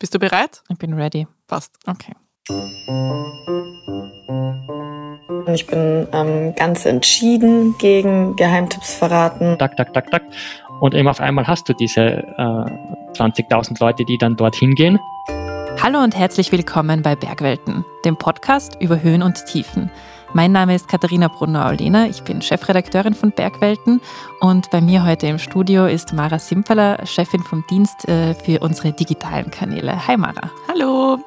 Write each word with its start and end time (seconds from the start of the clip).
Bist 0.00 0.14
du 0.14 0.20
bereit? 0.20 0.62
Ich 0.68 0.78
bin 0.78 0.94
ready. 0.94 1.26
Passt. 1.48 1.74
Okay. 1.84 2.12
Ich 5.52 5.66
bin 5.66 6.06
ähm, 6.12 6.54
ganz 6.54 6.86
entschieden 6.86 7.74
gegen 7.78 8.36
Geheimtipps 8.36 8.94
verraten. 8.94 9.58
Tak, 9.58 9.76
tak, 9.76 9.92
tak, 9.92 10.08
tak. 10.12 10.22
Und 10.80 10.94
eben 10.94 11.08
auf 11.08 11.20
einmal 11.20 11.48
hast 11.48 11.68
du 11.68 11.72
diese 11.72 12.00
äh, 12.00 13.18
20.000 13.18 13.80
Leute, 13.80 14.04
die 14.04 14.18
dann 14.18 14.36
dorthin 14.36 14.76
gehen. 14.76 15.00
Hallo 15.82 15.98
und 15.98 16.16
herzlich 16.16 16.52
willkommen 16.52 17.02
bei 17.02 17.16
Bergwelten, 17.16 17.84
dem 18.04 18.16
Podcast 18.16 18.76
über 18.80 19.02
Höhen 19.02 19.24
und 19.24 19.46
Tiefen. 19.46 19.90
Mein 20.34 20.52
Name 20.52 20.74
ist 20.74 20.88
Katharina 20.88 21.28
Brunner-Aulena, 21.28 22.06
ich 22.06 22.22
bin 22.22 22.42
Chefredakteurin 22.42 23.14
von 23.14 23.32
Bergwelten 23.32 24.02
und 24.40 24.70
bei 24.70 24.82
mir 24.82 25.04
heute 25.04 25.26
im 25.26 25.38
Studio 25.38 25.86
ist 25.86 26.12
Mara 26.12 26.38
Simperler, 26.38 27.04
Chefin 27.06 27.42
vom 27.42 27.64
Dienst 27.70 28.06
äh, 28.08 28.34
für 28.34 28.60
unsere 28.60 28.92
digitalen 28.92 29.50
Kanäle. 29.50 30.06
Hi 30.06 30.18
Mara. 30.18 30.50
Hallo. 30.68 31.18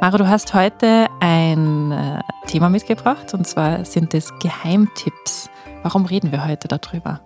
Mara, 0.00 0.18
du 0.18 0.26
hast 0.26 0.54
heute 0.54 1.06
ein 1.20 1.92
äh, 1.92 2.20
Thema 2.48 2.68
mitgebracht 2.68 3.32
und 3.32 3.46
zwar 3.46 3.84
sind 3.84 4.12
es 4.12 4.36
Geheimtipps. 4.40 5.48
Warum 5.84 6.04
reden 6.04 6.32
wir 6.32 6.44
heute 6.44 6.66
darüber? 6.66 7.20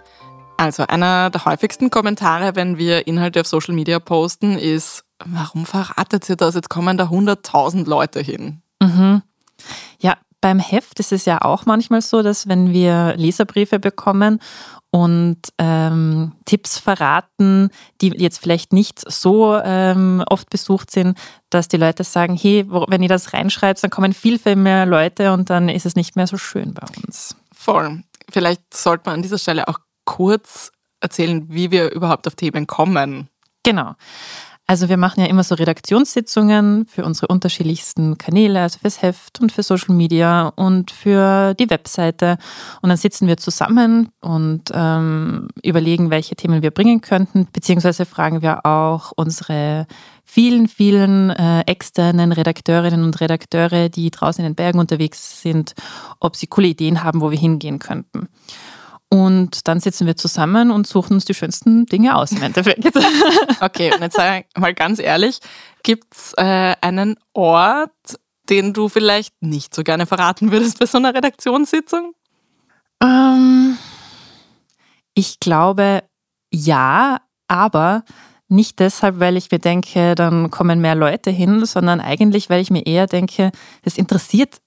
Also 0.59 0.87
einer 0.87 1.31
der 1.31 1.47
häufigsten 1.47 1.89
Kommentare, 1.89 2.57
wenn 2.57 2.77
wir 2.77 3.07
Inhalte 3.07 3.41
auf 3.41 3.47
Social 3.47 3.75
Media 3.75 4.01
posten, 4.01 4.59
ist, 4.59 5.05
warum 5.25 5.65
verratet 5.65 6.29
ihr 6.29 6.37
das? 6.37 6.55
Jetzt 6.55 6.69
kommen 6.69 6.99
da 6.99 7.05
100.000 7.05 7.89
Leute 7.89 8.21
hin. 8.21 8.61
Mhm. 8.83 9.23
Ja, 9.99 10.17
beim 10.41 10.59
Heft 10.59 11.01
ist 11.01 11.13
es 11.13 11.25
ja 11.25 11.43
auch 11.43 11.67
manchmal 11.67 12.01
so, 12.01 12.23
dass 12.23 12.49
wenn 12.49 12.73
wir 12.73 13.15
Leserbriefe 13.17 13.79
bekommen 13.79 14.41
und 14.91 15.39
ähm, 15.59 16.33
Tipps 16.47 16.79
verraten, 16.79 17.71
die 18.01 18.09
jetzt 18.09 18.39
vielleicht 18.39 18.73
nicht 18.73 19.01
so 19.11 19.57
ähm, 19.63 20.25
oft 20.29 20.51
besucht 20.51 20.91
sind, 20.91 21.17
dass 21.51 21.69
die 21.69 21.77
Leute 21.77 22.05
sagen, 22.05 22.37
hey, 22.37 22.67
wenn 22.69 23.03
ihr 23.03 23.09
das 23.09 23.33
reinschreibt, 23.33 23.83
dann 23.83 23.91
kommen 23.91 24.13
viel, 24.13 24.39
viel 24.39 24.57
mehr 24.57 24.87
Leute 24.87 25.33
und 25.33 25.51
dann 25.51 25.69
ist 25.69 25.87
es 25.87 25.95
nicht 25.95 26.17
mehr 26.17 26.27
so 26.27 26.39
schön 26.39 26.75
bei 26.75 26.87
uns. 27.05 27.37
Voll. 27.53 28.03
Vielleicht 28.31 28.75
sollte 28.75 29.05
man 29.07 29.17
an 29.17 29.23
dieser 29.23 29.39
Stelle 29.39 29.69
auch 29.69 29.79
kurz 30.05 30.73
erzählen, 31.01 31.47
wie 31.49 31.71
wir 31.71 31.93
überhaupt 31.93 32.27
auf 32.27 32.35
Themen 32.35 32.67
kommen. 32.67 33.29
Genau. 33.63 33.95
Also 34.71 34.89
wir 34.89 34.99
machen 34.99 35.19
ja 35.19 35.27
immer 35.27 35.43
so 35.43 35.57
Redaktionssitzungen 35.57 36.87
für 36.87 37.05
unsere 37.05 37.27
unterschiedlichsten 37.27 38.19
Kanäle, 38.19 38.61
also 38.61 38.79
fürs 38.79 39.03
Heft 39.03 39.41
und 39.41 39.51
für 39.51 39.65
Social 39.65 39.97
Media 39.97 40.53
und 40.55 40.93
für 40.93 41.55
die 41.55 41.69
Webseite. 41.71 42.39
Und 42.81 42.91
dann 42.91 42.97
sitzen 42.97 43.27
wir 43.27 43.37
zusammen 43.37 44.13
und 44.21 44.71
ähm, 44.73 45.49
überlegen, 45.65 46.11
welche 46.11 46.37
Themen 46.37 46.63
wir 46.63 46.71
bringen 46.71 47.01
könnten, 47.01 47.49
beziehungsweise 47.53 48.07
fragen 48.07 48.43
wir 48.43 48.65
auch 48.65 49.11
unsere 49.17 49.89
vielen, 50.25 50.69
vielen 50.69 51.31
äh, 51.31 51.63
externen 51.63 52.31
Redakteurinnen 52.31 53.03
und 53.03 53.21
Redakteure, 53.21 53.89
die 53.89 54.13
draußen 54.13 54.45
in 54.45 54.53
den 54.53 54.55
Bergen 54.55 54.79
unterwegs 54.79 55.43
sind, 55.43 55.75
ob 56.21 56.37
sie 56.37 56.47
coole 56.47 56.69
Ideen 56.69 57.03
haben, 57.03 57.21
wo 57.21 57.33
wir 57.33 57.39
hingehen 57.39 57.81
könnten. 57.81 58.29
Und 59.13 59.67
dann 59.67 59.81
sitzen 59.81 60.07
wir 60.07 60.17
zusammen 60.17 60.71
und 60.71 60.87
suchen 60.87 61.15
uns 61.15 61.25
die 61.25 61.35
schönsten 61.35 61.85
Dinge 61.87 62.15
aus 62.15 62.31
im 62.31 62.43
Endeffekt. 62.43 62.85
okay, 63.61 63.93
und 63.93 64.01
jetzt 64.03 64.17
sag 64.17 64.45
mal 64.57 64.73
ganz 64.73 65.01
ehrlich, 65.01 65.41
gibt 65.83 66.15
es 66.15 66.33
äh, 66.37 66.77
einen 66.81 67.17
Ort, 67.33 67.91
den 68.49 68.73
du 68.73 68.89
vielleicht 68.89 69.35
nicht 69.43 69.75
so 69.75 69.83
gerne 69.83 70.07
verraten 70.07 70.53
würdest 70.53 70.79
bei 70.79 70.87
so 70.87 70.99
einer 70.99 71.13
Redaktionssitzung? 71.13 72.15
Ähm, 73.03 73.77
ich 75.15 75.41
glaube 75.41 76.05
ja, 76.53 77.21
aber 77.49 78.05
nicht 78.49 78.79
deshalb, 78.79 79.21
weil 79.21 79.37
ich 79.37 79.51
mir 79.51 79.59
denke, 79.59 80.15
dann 80.15 80.51
kommen 80.51 80.81
mehr 80.81 80.95
Leute 80.95 81.31
hin, 81.31 81.65
sondern 81.65 82.01
eigentlich, 82.01 82.51
weil 82.51 82.61
ich 82.61 82.71
mir 82.71 82.87
eher 82.87 83.07
denke, 83.07 83.51
es 83.83 83.97
interessiert 83.97 84.59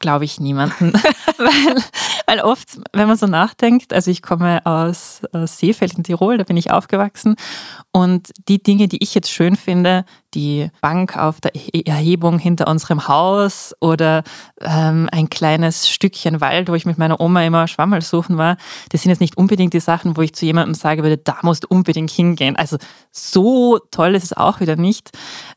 glaube 0.00 0.24
ich, 0.24 0.40
niemanden. 0.40 0.92
weil, 1.36 1.84
weil 2.26 2.40
oft, 2.40 2.80
wenn 2.92 3.06
man 3.06 3.16
so 3.16 3.26
nachdenkt, 3.26 3.92
also 3.92 4.10
ich 4.10 4.22
komme 4.22 4.66
aus, 4.66 5.22
aus 5.32 5.58
Seefeld 5.58 5.94
in 5.96 6.02
Tirol, 6.02 6.38
da 6.38 6.44
bin 6.44 6.56
ich 6.56 6.72
aufgewachsen 6.72 7.36
und 7.92 8.30
die 8.48 8.62
Dinge, 8.62 8.86
die 8.86 9.02
ich 9.02 9.14
jetzt 9.14 9.30
schön 9.30 9.56
finde, 9.56 10.04
die 10.32 10.70
Bank 10.80 11.16
auf 11.16 11.40
der 11.40 11.50
Erhebung 11.86 12.38
hinter 12.38 12.68
unserem 12.68 13.08
Haus 13.08 13.74
oder 13.80 14.22
ähm, 14.60 15.08
ein 15.10 15.28
kleines 15.28 15.88
Stückchen 15.88 16.40
Wald, 16.40 16.68
wo 16.68 16.74
ich 16.74 16.86
mit 16.86 16.98
meiner 16.98 17.20
Oma 17.20 17.42
immer 17.42 17.66
Schwammerl 17.66 18.02
suchen 18.02 18.38
war, 18.38 18.56
das 18.90 19.02
sind 19.02 19.10
jetzt 19.10 19.20
nicht 19.20 19.36
unbedingt 19.36 19.74
die 19.74 19.80
Sachen, 19.80 20.16
wo 20.16 20.22
ich 20.22 20.34
zu 20.34 20.46
jemandem 20.46 20.74
sagen 20.74 21.02
würde, 21.02 21.18
da 21.18 21.38
musst 21.42 21.64
du 21.64 21.68
unbedingt 21.68 22.12
hingehen. 22.12 22.54
Also 22.54 22.76
so 23.10 23.78
toll 23.90 24.14
ist 24.14 24.24
es 24.24 24.32
auch 24.32 24.60
wieder 24.60 24.76
nicht. 24.76 25.10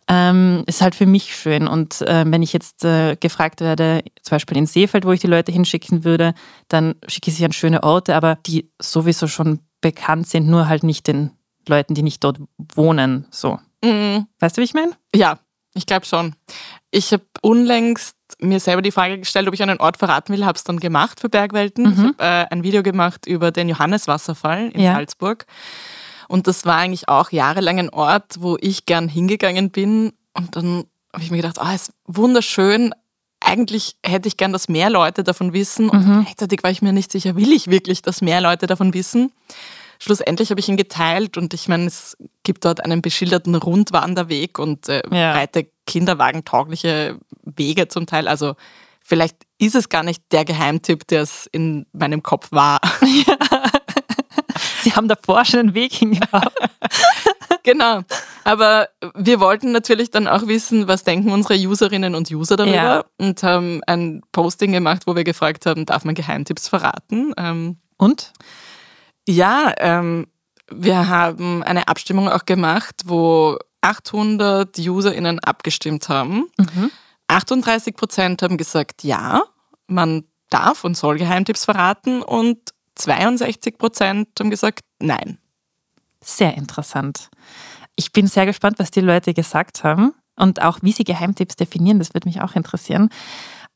Ähm, 0.08 0.64
ist 0.66 0.82
halt 0.82 0.96
für 0.96 1.06
mich 1.06 1.36
schön. 1.36 1.68
Und 1.68 2.02
äh, 2.02 2.26
wenn 2.26 2.42
ich 2.42 2.52
jetzt 2.52 2.84
äh, 2.84 3.16
gefragt 3.16 3.62
werde, 3.62 4.04
zum 4.24 4.36
Beispiel 4.36 4.58
in 4.58 4.66
Seefeld, 4.66 5.06
wo 5.06 5.12
ich 5.12 5.22
die 5.22 5.28
Leute 5.28 5.52
hinschicken 5.52 6.04
würde, 6.04 6.34
dann 6.68 6.96
schicke 7.08 7.30
ich 7.30 7.38
sie 7.38 7.46
an 7.46 7.54
schöne 7.54 7.84
Orte, 7.84 8.16
aber 8.16 8.40
die 8.48 8.72
sowieso 8.82 9.28
schon 9.28 9.60
bekannt 9.82 10.28
sind, 10.28 10.48
nur 10.48 10.68
halt 10.68 10.84
nicht 10.84 11.06
den 11.06 11.32
Leuten, 11.70 11.94
die 11.94 12.04
nicht 12.04 12.24
dort 12.24 12.40
wohnen. 12.76 13.26
So. 13.32 13.60
Mhm. 13.84 14.28
Weißt 14.40 14.58
du, 14.58 14.62
wie 14.62 14.66
ich 14.66 14.74
meine? 14.74 14.94
Ja, 15.16 15.40
ich 15.74 15.86
glaube 15.86 16.06
schon. 16.06 16.36
Ich 16.92 17.12
habe 17.12 17.24
unlängst 17.42 18.16
mir 18.40 18.60
selber 18.60 18.82
die 18.82 18.92
Frage 18.92 19.20
gestellt, 19.20 19.48
ob 19.48 19.54
ich 19.54 19.62
einen 19.62 19.80
Ort 19.80 19.98
verraten 19.98 20.34
will, 20.34 20.46
habe 20.46 20.58
es 20.58 20.64
dann 20.64 20.80
gemacht 20.80 21.20
für 21.20 21.30
Bergwelten. 21.30 21.86
Mhm. 21.86 21.92
Ich 21.92 21.98
habe 22.00 22.16
äh, 22.20 22.46
ein 22.52 22.64
Video 22.64 22.84
gemacht 22.84 23.26
über 23.26 23.52
den 23.52 23.70
Johanneswasserfall 23.70 24.70
in 24.70 24.82
ja. 24.82 24.94
Salzburg. 24.94 25.46
Und 26.28 26.48
das 26.48 26.66
war 26.66 26.78
eigentlich 26.78 27.10
auch 27.10 27.32
jahrelang 27.32 27.80
ein 27.80 27.90
Ort, 27.90 28.38
wo 28.40 28.58
ich 28.60 28.86
gern 28.86 29.08
hingegangen 29.08 29.72
bin. 29.72 30.14
Und 30.34 30.56
dann 30.56 30.86
habe 31.14 31.24
ich 31.24 31.32
mir 31.32 31.38
gedacht, 31.38 31.60
oh, 31.62 31.74
ist 31.74 31.94
wunderschön. 32.06 32.94
Eigentlich 33.40 33.98
hätte 34.04 34.28
ich 34.28 34.38
gern, 34.38 34.54
dass 34.54 34.70
mehr 34.70 34.90
Leute 34.90 35.24
davon 35.24 35.54
wissen. 35.54 35.90
Und 35.90 36.08
mhm. 36.08 36.24
gleichzeitig 36.24 36.64
war 36.64 36.72
ich 36.72 36.82
mir 36.82 36.94
nicht 36.94 37.12
sicher, 37.12 37.36
will 37.36 37.52
ich 37.52 37.68
wirklich, 37.68 38.02
dass 38.02 38.22
mehr 38.22 38.42
Leute 38.42 38.68
davon 38.68 38.94
wissen? 38.94 39.32
Schlussendlich 40.04 40.50
habe 40.50 40.60
ich 40.60 40.68
ihn 40.68 40.78
geteilt 40.78 41.38
und 41.38 41.54
ich 41.54 41.70
meine, 41.70 41.86
es 41.86 42.18
gibt 42.44 42.66
dort 42.66 42.84
einen 42.84 43.02
beschilderten 43.02 43.56
Rundwanderweg 43.56 44.60
und 44.60 44.90
äh, 44.90 45.02
ja. 45.12 45.34
breite 45.34 45.68
Kinderwagen-taugliche 45.88 47.18
Wege 47.44 47.88
zum 47.88 48.06
Teil. 48.06 48.28
Also 48.28 48.56
vielleicht 49.00 49.38
ist 49.60 49.76
es 49.76 49.88
gar 49.88 50.04
nicht 50.04 50.22
der 50.32 50.44
Geheimtipp, 50.44 51.08
der 51.08 51.22
es 51.22 51.48
in 51.52 51.86
meinem 51.94 52.22
Kopf 52.22 52.52
war. 52.52 52.80
Ja. 53.28 53.38
Sie 54.82 54.94
haben 54.94 55.08
davor 55.08 55.46
schon 55.46 55.62
einen 55.62 55.74
Weg 55.76 55.94
hingehauen. 55.94 56.50
genau. 57.64 58.02
Aber 58.44 58.90
wir 59.16 59.40
wollten 59.40 59.72
natürlich 59.72 60.12
dann 60.12 60.28
auch 60.28 60.48
wissen, 60.48 60.90
was 60.90 61.06
denken 61.06 61.32
unsere 61.32 61.56
Userinnen 61.56 62.16
und 62.16 62.30
User 62.30 62.58
darüber 62.58 62.76
ja. 62.76 63.06
und 63.18 63.42
haben 63.44 63.82
ein 63.88 64.22
Posting 64.34 64.74
gemacht, 64.74 65.04
wo 65.06 65.16
wir 65.16 65.24
gefragt 65.24 65.66
haben, 65.66 65.86
darf 65.86 66.04
man 66.04 66.16
Geheimtipps 66.16 66.68
verraten? 66.68 67.34
Ähm, 67.38 67.78
und? 67.98 68.34
Ja, 69.28 69.74
ähm, 69.78 70.28
wir 70.72 71.08
haben 71.08 71.64
eine 71.64 71.88
Abstimmung 71.88 72.30
auch 72.30 72.46
gemacht, 72.46 73.04
wo 73.06 73.58
800 73.82 74.78
UserInnen 74.80 75.40
abgestimmt 75.40 76.10
haben. 76.10 76.48
Mhm. 76.58 76.92
38 77.28 77.96
Prozent 77.96 78.42
haben 78.42 78.58
gesagt, 78.58 79.04
ja, 79.04 79.44
man 79.88 80.24
darf 80.50 80.84
und 80.84 80.96
soll 80.96 81.18
Geheimtipps 81.18 81.66
verraten 81.66 82.22
und 82.22 82.60
62 82.96 83.78
Prozent 83.78 84.30
haben 84.40 84.50
gesagt, 84.50 84.82
nein. 85.00 85.40
Sehr 86.22 86.56
interessant. 86.56 87.30
Ich 87.96 88.12
bin 88.12 88.28
sehr 88.28 88.46
gespannt, 88.46 88.80
was 88.80 88.92
die 88.92 89.02
Leute 89.02 89.34
gesagt 89.34 89.84
haben 89.84 90.14
und 90.36 90.62
auch 90.62 90.80
wie 90.82 90.92
sie 90.92 91.04
Geheimtipps 91.04 91.56
definieren. 91.56 92.00
Das 92.00 92.14
würde 92.14 92.28
mich 92.28 92.42
auch 92.42 92.56
interessieren. 92.56 93.10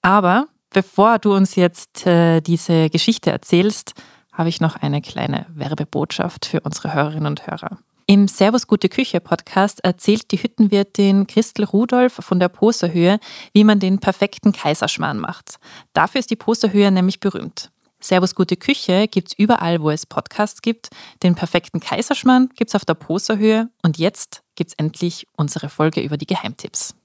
Aber 0.02 0.48
bevor 0.70 1.20
du 1.20 1.34
uns 1.34 1.56
jetzt 1.56 2.06
äh, 2.06 2.42
diese 2.42 2.90
Geschichte 2.90 3.32
erzählst, 3.32 3.94
habe 4.38 4.50
ich 4.50 4.62
noch 4.62 4.76
eine 4.76 5.02
kleine 5.02 5.48
Werbebotschaft 5.56 6.46
für 6.46 6.62
unsere 6.62 6.94
Hörerinnen 6.94 7.26
und 7.26 7.48
Hörer. 7.48 7.80
Im 8.06 8.30
Servus 8.30 8.68
Gute 8.68 8.88
Küche 8.88 9.20
Podcast 9.20 9.84
erzählt 9.84 10.32
die 10.32 10.42
Hüttenwirtin 10.42 11.28
Christel 11.28 11.66
Rudolf 11.66 12.14
von 12.14 12.40
der 12.40 12.48
Posterhöhe, 12.48 13.20
wie 13.52 13.66
man 13.66 13.82
den 13.82 14.00
perfekten 14.00 14.54
Kaiserschmarrn 14.54 15.20
macht. 15.20 15.56
Dafür 15.92 16.20
ist 16.20 16.30
die 16.30 16.38
Posterhöhe 16.38 16.90
nämlich 16.90 17.20
berühmt. 17.20 17.70
Servus 18.00 18.36
Gute 18.36 18.56
Küche 18.56 19.08
gibt 19.08 19.30
es 19.30 19.38
überall, 19.38 19.82
wo 19.82 19.90
es 19.90 20.06
Podcasts 20.06 20.62
gibt. 20.62 20.90
Den 21.24 21.36
perfekten 21.36 21.82
Kaiserschmarrn 21.82 22.50
gibt 22.56 22.70
es 22.70 22.76
auf 22.76 22.86
der 22.86 22.94
Posterhöhe 22.94 23.70
und 23.82 23.98
jetzt 23.98 24.44
gibt 24.56 24.70
es 24.70 24.76
endlich 24.78 25.28
unsere 25.36 25.68
Folge 25.68 26.00
über 26.00 26.16
die 26.16 26.28
Geheimtipps 26.28 26.96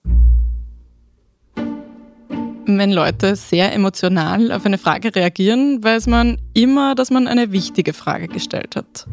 wenn 2.67 2.93
Leute 2.93 3.37
sehr 3.37 3.73
emotional 3.73 4.53
auf 4.53 4.65
eine 4.65 4.79
Frage 4.79 5.15
reagieren, 5.15 5.83
weiß 5.83 6.07
man 6.07 6.39
immer, 6.55 6.95
dass 6.95 7.11
man 7.11 7.27
eine 7.27 7.53
wichtige 7.53 7.93
Frage 7.93 8.29
gestellt 8.29 8.77
hat. 8.77 9.07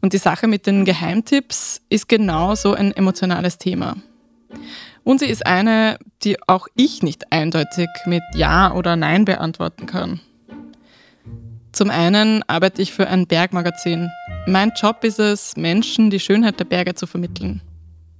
Und 0.00 0.12
die 0.12 0.18
Sache 0.18 0.46
mit 0.46 0.66
den 0.66 0.84
Geheimtipps 0.84 1.80
ist 1.88 2.08
genau 2.08 2.54
so 2.54 2.74
ein 2.74 2.92
emotionales 2.92 3.56
Thema. 3.58 3.96
Und 5.02 5.20
sie 5.20 5.26
ist 5.26 5.46
eine, 5.46 5.98
die 6.22 6.36
auch 6.46 6.66
ich 6.74 7.02
nicht 7.02 7.32
eindeutig 7.32 7.88
mit 8.06 8.22
Ja 8.34 8.74
oder 8.74 8.96
Nein 8.96 9.24
beantworten 9.24 9.86
kann. 9.86 10.20
Zum 11.72 11.90
einen 11.90 12.42
arbeite 12.46 12.82
ich 12.82 12.92
für 12.92 13.08
ein 13.08 13.26
Bergmagazin. 13.26 14.08
Mein 14.46 14.72
Job 14.76 15.04
ist 15.04 15.18
es, 15.18 15.56
Menschen 15.56 16.10
die 16.10 16.20
Schönheit 16.20 16.60
der 16.60 16.64
Berge 16.64 16.94
zu 16.94 17.06
vermitteln. 17.06 17.62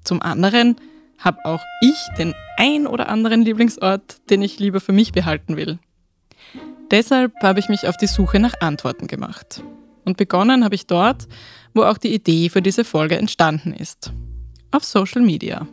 Zum 0.02 0.20
anderen 0.22 0.76
habe 1.18 1.38
auch 1.44 1.62
ich 1.80 1.96
den 2.18 2.34
ein 2.56 2.86
oder 2.86 3.08
anderen 3.08 3.42
Lieblingsort, 3.42 4.30
den 4.30 4.42
ich 4.42 4.58
lieber 4.58 4.80
für 4.80 4.92
mich 4.92 5.12
behalten 5.12 5.56
will. 5.56 5.78
Deshalb 6.90 7.32
habe 7.42 7.60
ich 7.60 7.68
mich 7.68 7.88
auf 7.88 7.96
die 7.96 8.06
Suche 8.06 8.38
nach 8.38 8.54
Antworten 8.60 9.06
gemacht. 9.06 9.62
Und 10.04 10.16
begonnen 10.16 10.64
habe 10.64 10.74
ich 10.74 10.86
dort, 10.86 11.26
wo 11.72 11.82
auch 11.82 11.98
die 11.98 12.14
Idee 12.14 12.50
für 12.50 12.62
diese 12.62 12.84
Folge 12.84 13.16
entstanden 13.16 13.72
ist. 13.72 14.12
Auf 14.70 14.84
Social 14.84 15.22
Media. 15.22 15.66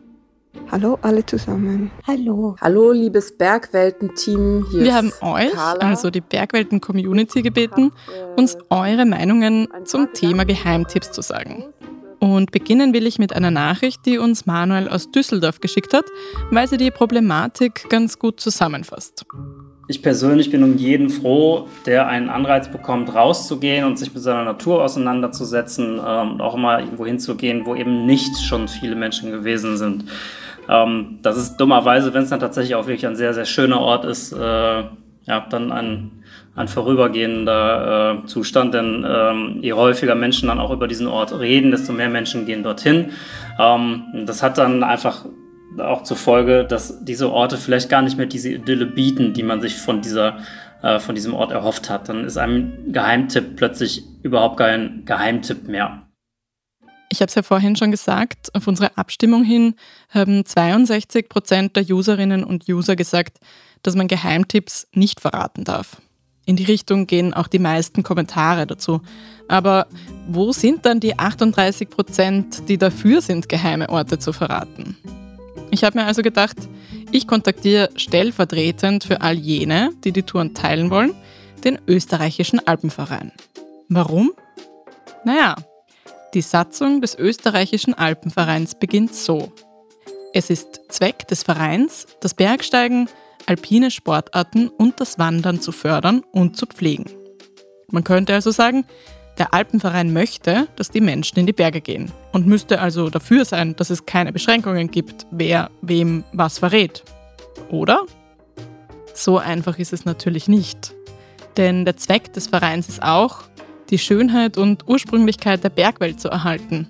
Hallo 0.69 0.97
alle 1.01 1.25
zusammen. 1.25 1.91
Hallo. 2.07 2.55
Hallo, 2.59 2.91
liebes 2.91 3.37
Bergwelten-Team. 3.37 4.65
Wir 4.71 4.93
haben 4.93 5.11
euch, 5.21 5.51
Carla. 5.51 5.81
also 5.81 6.09
die 6.09 6.21
Bergwelten-Community, 6.21 7.41
gebeten, 7.41 7.91
uns 8.35 8.57
eure 8.69 9.05
Meinungen 9.05 9.67
zum 9.85 10.13
Thema 10.13 10.45
Geheimtipps 10.45 11.11
zu 11.11 11.21
sagen. 11.21 11.65
Und 12.21 12.51
beginnen 12.51 12.93
will 12.93 13.07
ich 13.07 13.17
mit 13.17 13.35
einer 13.35 13.49
Nachricht, 13.49 14.05
die 14.05 14.19
uns 14.19 14.45
Manuel 14.45 14.87
aus 14.87 15.09
Düsseldorf 15.09 15.59
geschickt 15.59 15.91
hat, 15.91 16.05
weil 16.51 16.67
sie 16.67 16.77
die 16.77 16.91
Problematik 16.91 17.89
ganz 17.89 18.19
gut 18.19 18.39
zusammenfasst. 18.39 19.25
Ich 19.87 20.03
persönlich 20.03 20.51
bin 20.51 20.63
um 20.63 20.77
jeden 20.77 21.09
froh, 21.09 21.67
der 21.87 22.07
einen 22.07 22.29
Anreiz 22.29 22.71
bekommt, 22.71 23.13
rauszugehen 23.15 23.85
und 23.85 23.97
sich 23.97 24.13
mit 24.13 24.21
seiner 24.21 24.43
Natur 24.43 24.83
auseinanderzusetzen 24.83 25.99
ähm, 26.05 26.33
und 26.33 26.41
auch 26.41 26.55
mal 26.55 26.81
irgendwo 26.81 27.07
hinzugehen, 27.07 27.65
wo 27.65 27.73
eben 27.73 28.05
nicht 28.05 28.37
schon 28.37 28.67
viele 28.67 28.95
Menschen 28.95 29.31
gewesen 29.31 29.77
sind. 29.77 30.05
Ähm, 30.69 31.17
das 31.23 31.37
ist 31.37 31.57
dummerweise, 31.57 32.13
wenn 32.13 32.21
es 32.21 32.29
dann 32.29 32.39
tatsächlich 32.39 32.75
auch 32.75 32.85
wirklich 32.85 33.07
ein 33.07 33.15
sehr, 33.15 33.33
sehr 33.33 33.45
schöner 33.45 33.81
Ort 33.81 34.05
ist, 34.05 34.31
äh, 34.31 34.37
ja, 34.37 35.47
dann 35.49 35.71
ein 35.71 36.20
ein 36.55 36.67
vorübergehender 36.67 38.23
äh, 38.23 38.27
Zustand, 38.27 38.73
denn 38.73 39.05
ähm, 39.07 39.57
je 39.61 39.73
häufiger 39.73 40.15
Menschen 40.15 40.47
dann 40.47 40.59
auch 40.59 40.71
über 40.71 40.87
diesen 40.87 41.07
Ort 41.07 41.37
reden, 41.39 41.71
desto 41.71 41.93
mehr 41.93 42.09
Menschen 42.09 42.45
gehen 42.45 42.63
dorthin. 42.63 43.11
Ähm, 43.57 44.03
das 44.25 44.43
hat 44.43 44.57
dann 44.57 44.83
einfach 44.83 45.25
auch 45.77 46.03
zur 46.03 46.17
Folge, 46.17 46.65
dass 46.65 47.05
diese 47.05 47.31
Orte 47.31 47.57
vielleicht 47.57 47.89
gar 47.89 48.01
nicht 48.01 48.17
mehr 48.17 48.25
diese 48.25 48.49
Idylle 48.49 48.85
bieten, 48.85 49.33
die 49.33 49.43
man 49.43 49.61
sich 49.61 49.77
von 49.77 50.01
dieser 50.01 50.39
äh, 50.81 50.99
von 50.99 51.15
diesem 51.15 51.33
Ort 51.33 51.51
erhofft 51.51 51.89
hat. 51.89 52.09
Dann 52.09 52.25
ist 52.25 52.37
ein 52.37 52.91
Geheimtipp 52.91 53.55
plötzlich 53.55 54.03
überhaupt 54.23 54.57
kein 54.57 55.05
Geheimtipp 55.05 55.67
mehr. 55.67 56.07
Ich 57.09 57.19
habe 57.21 57.27
es 57.27 57.35
ja 57.35 57.43
vorhin 57.43 57.75
schon 57.75 57.91
gesagt, 57.91 58.49
auf 58.55 58.67
unsere 58.67 58.97
Abstimmung 58.97 59.43
hin 59.43 59.75
haben 60.09 60.45
62 60.45 61.29
Prozent 61.29 61.75
der 61.75 61.83
Userinnen 61.89 62.43
und 62.43 62.67
User 62.69 62.95
gesagt, 62.95 63.39
dass 63.83 63.95
man 63.95 64.07
Geheimtipps 64.07 64.87
nicht 64.93 65.19
verraten 65.19 65.63
darf. 65.63 66.01
In 66.51 66.57
die 66.57 66.65
Richtung 66.65 67.07
gehen 67.07 67.33
auch 67.33 67.47
die 67.47 67.59
meisten 67.59 68.03
Kommentare 68.03 68.67
dazu. 68.67 68.99
Aber 69.47 69.87
wo 70.27 70.51
sind 70.51 70.85
dann 70.85 70.99
die 70.99 71.17
38 71.17 71.89
Prozent, 71.89 72.67
die 72.67 72.77
dafür 72.77 73.21
sind, 73.21 73.47
geheime 73.47 73.87
Orte 73.87 74.19
zu 74.19 74.33
verraten? 74.33 74.97
Ich 75.69 75.85
habe 75.85 75.97
mir 75.97 76.05
also 76.05 76.21
gedacht, 76.21 76.57
ich 77.09 77.25
kontaktiere 77.25 77.89
stellvertretend 77.95 79.05
für 79.05 79.21
all 79.21 79.37
jene, 79.37 79.91
die 80.03 80.11
die 80.11 80.23
Touren 80.23 80.53
teilen 80.53 80.89
wollen, 80.89 81.13
den 81.63 81.79
österreichischen 81.87 82.59
Alpenverein. 82.67 83.31
Warum? 83.87 84.33
Naja, 85.23 85.55
die 86.33 86.41
Satzung 86.41 86.99
des 86.99 87.17
österreichischen 87.17 87.93
Alpenvereins 87.93 88.75
beginnt 88.75 89.15
so. 89.15 89.53
Es 90.33 90.49
ist 90.49 90.81
Zweck 90.89 91.29
des 91.29 91.43
Vereins, 91.43 92.07
das 92.19 92.33
Bergsteigen, 92.33 93.07
alpine 93.45 93.91
Sportarten 93.91 94.69
und 94.69 94.99
das 94.99 95.19
Wandern 95.19 95.61
zu 95.61 95.71
fördern 95.71 96.23
und 96.31 96.57
zu 96.57 96.65
pflegen. 96.65 97.05
Man 97.89 98.03
könnte 98.03 98.33
also 98.33 98.51
sagen, 98.51 98.85
der 99.37 99.53
Alpenverein 99.53 100.13
möchte, 100.13 100.67
dass 100.75 100.91
die 100.91 101.01
Menschen 101.01 101.39
in 101.39 101.45
die 101.45 101.53
Berge 101.53 101.81
gehen 101.81 102.11
und 102.31 102.47
müsste 102.47 102.79
also 102.79 103.09
dafür 103.09 103.45
sein, 103.45 103.75
dass 103.75 103.89
es 103.89 104.05
keine 104.05 104.31
Beschränkungen 104.31 104.91
gibt, 104.91 105.25
wer 105.31 105.71
wem 105.81 106.23
was 106.33 106.59
verrät. 106.59 107.03
Oder? 107.69 108.05
So 109.13 109.37
einfach 109.37 109.79
ist 109.79 109.93
es 109.93 110.05
natürlich 110.05 110.47
nicht. 110.47 110.93
Denn 111.57 111.85
der 111.85 111.97
Zweck 111.97 112.33
des 112.33 112.47
Vereins 112.47 112.87
ist 112.87 113.03
auch, 113.03 113.43
die 113.89 113.97
Schönheit 113.97 114.57
und 114.57 114.87
Ursprünglichkeit 114.87 115.63
der 115.63 115.69
Bergwelt 115.69 116.21
zu 116.21 116.29
erhalten. 116.29 116.87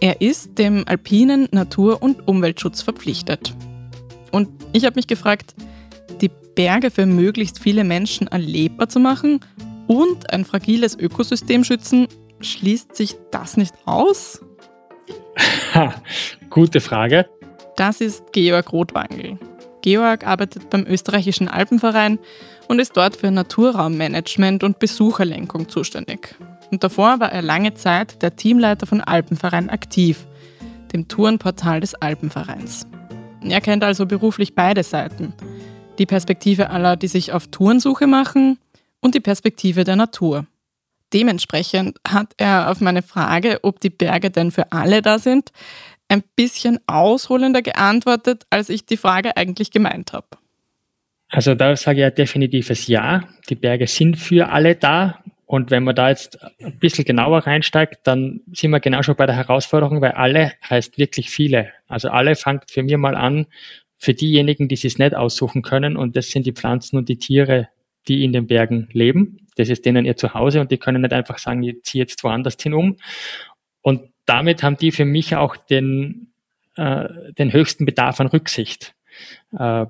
Er 0.00 0.20
ist 0.20 0.58
dem 0.58 0.86
alpinen 0.86 1.48
Natur- 1.52 2.02
und 2.02 2.28
Umweltschutz 2.28 2.82
verpflichtet. 2.82 3.54
Und 4.30 4.48
ich 4.72 4.84
habe 4.84 4.96
mich 4.96 5.06
gefragt, 5.06 5.54
die 6.20 6.30
Berge 6.54 6.90
für 6.90 7.06
möglichst 7.06 7.58
viele 7.58 7.84
Menschen 7.84 8.28
erlebbar 8.28 8.88
zu 8.88 9.00
machen 9.00 9.40
und 9.86 10.32
ein 10.32 10.44
fragiles 10.44 10.96
Ökosystem 10.98 11.64
schützen, 11.64 12.06
schließt 12.40 12.94
sich 12.94 13.16
das 13.30 13.56
nicht 13.56 13.74
aus? 13.84 14.40
Ha, 15.74 15.94
gute 16.50 16.80
Frage. 16.80 17.26
Das 17.76 18.00
ist 18.00 18.32
Georg 18.32 18.72
Rothwangel. 18.72 19.38
Georg 19.82 20.26
arbeitet 20.26 20.70
beim 20.70 20.86
österreichischen 20.86 21.48
Alpenverein 21.48 22.18
und 22.68 22.78
ist 22.78 22.96
dort 22.96 23.16
für 23.16 23.30
Naturraummanagement 23.30 24.62
und 24.64 24.78
Besucherlenkung 24.78 25.68
zuständig. 25.68 26.36
Und 26.70 26.82
davor 26.82 27.20
war 27.20 27.30
er 27.32 27.42
lange 27.42 27.74
Zeit 27.74 28.22
der 28.22 28.36
Teamleiter 28.36 28.86
von 28.86 29.00
Alpenverein 29.00 29.68
aktiv, 29.68 30.26
dem 30.92 31.08
Tourenportal 31.08 31.80
des 31.80 31.94
Alpenvereins. 31.94 32.86
Er 33.42 33.60
kennt 33.60 33.84
also 33.84 34.06
beruflich 34.06 34.54
beide 34.54 34.82
Seiten. 34.82 35.34
Die 35.98 36.06
Perspektive 36.06 36.70
aller, 36.70 36.96
die 36.96 37.08
sich 37.08 37.32
auf 37.32 37.46
Tourensuche 37.48 38.06
machen 38.06 38.58
und 39.00 39.14
die 39.14 39.20
Perspektive 39.20 39.84
der 39.84 39.96
Natur. 39.96 40.46
Dementsprechend 41.12 41.98
hat 42.06 42.32
er 42.36 42.70
auf 42.70 42.80
meine 42.80 43.02
Frage, 43.02 43.60
ob 43.62 43.78
die 43.78 43.90
Berge 43.90 44.30
denn 44.30 44.50
für 44.50 44.72
alle 44.72 45.02
da 45.02 45.20
sind, 45.20 45.52
ein 46.08 46.24
bisschen 46.34 46.80
ausholender 46.86 47.62
geantwortet, 47.62 48.44
als 48.50 48.68
ich 48.68 48.84
die 48.86 48.96
Frage 48.96 49.36
eigentlich 49.36 49.70
gemeint 49.70 50.12
habe. 50.12 50.26
Also 51.28 51.54
da 51.54 51.76
sage 51.76 51.98
ich 51.98 52.02
ja 52.02 52.10
definitives 52.10 52.88
Ja. 52.88 53.24
Die 53.48 53.54
Berge 53.54 53.86
sind 53.86 54.16
für 54.18 54.48
alle 54.48 54.74
da. 54.74 55.20
Und 55.46 55.70
wenn 55.70 55.84
man 55.84 55.94
da 55.94 56.08
jetzt 56.08 56.38
ein 56.60 56.78
bisschen 56.78 57.04
genauer 57.04 57.46
reinsteigt, 57.46 58.06
dann 58.06 58.40
sind 58.52 58.70
wir 58.70 58.80
genau 58.80 59.02
schon 59.02 59.14
bei 59.14 59.26
der 59.26 59.36
Herausforderung, 59.36 60.00
weil 60.00 60.12
alle 60.12 60.52
heißt 60.68 60.98
wirklich 60.98 61.30
viele. 61.30 61.70
Also 61.86 62.08
alle 62.08 62.34
fängt 62.34 62.70
für 62.70 62.82
mich 62.82 62.96
mal 62.96 63.14
an, 63.14 63.46
für 64.04 64.14
diejenigen, 64.14 64.68
die 64.68 64.74
es 64.74 64.98
nicht 64.98 65.14
aussuchen 65.14 65.62
können. 65.62 65.96
Und 65.96 66.16
das 66.16 66.30
sind 66.30 66.46
die 66.46 66.52
Pflanzen 66.52 66.96
und 66.96 67.08
die 67.08 67.18
Tiere, 67.18 67.68
die 68.06 68.22
in 68.24 68.32
den 68.32 68.46
Bergen 68.46 68.88
leben. 68.92 69.46
Das 69.56 69.68
ist 69.68 69.86
denen 69.86 70.04
ihr 70.04 70.16
Zuhause 70.16 70.60
und 70.60 70.70
die 70.70 70.78
können 70.78 71.02
nicht 71.02 71.12
einfach 71.12 71.38
sagen, 71.38 71.62
ich 71.62 71.82
ziehe 71.82 72.04
jetzt 72.04 72.22
woanders 72.22 72.56
hin 72.60 72.74
um. 72.74 72.96
Und 73.80 74.10
damit 74.26 74.62
haben 74.62 74.76
die 74.76 74.92
für 74.92 75.04
mich 75.04 75.36
auch 75.36 75.56
den, 75.56 76.32
äh, 76.76 77.08
den 77.38 77.52
höchsten 77.52 77.86
Bedarf 77.86 78.20
an 78.20 78.26
Rücksicht. 78.26 78.94
Äh, 79.58 79.86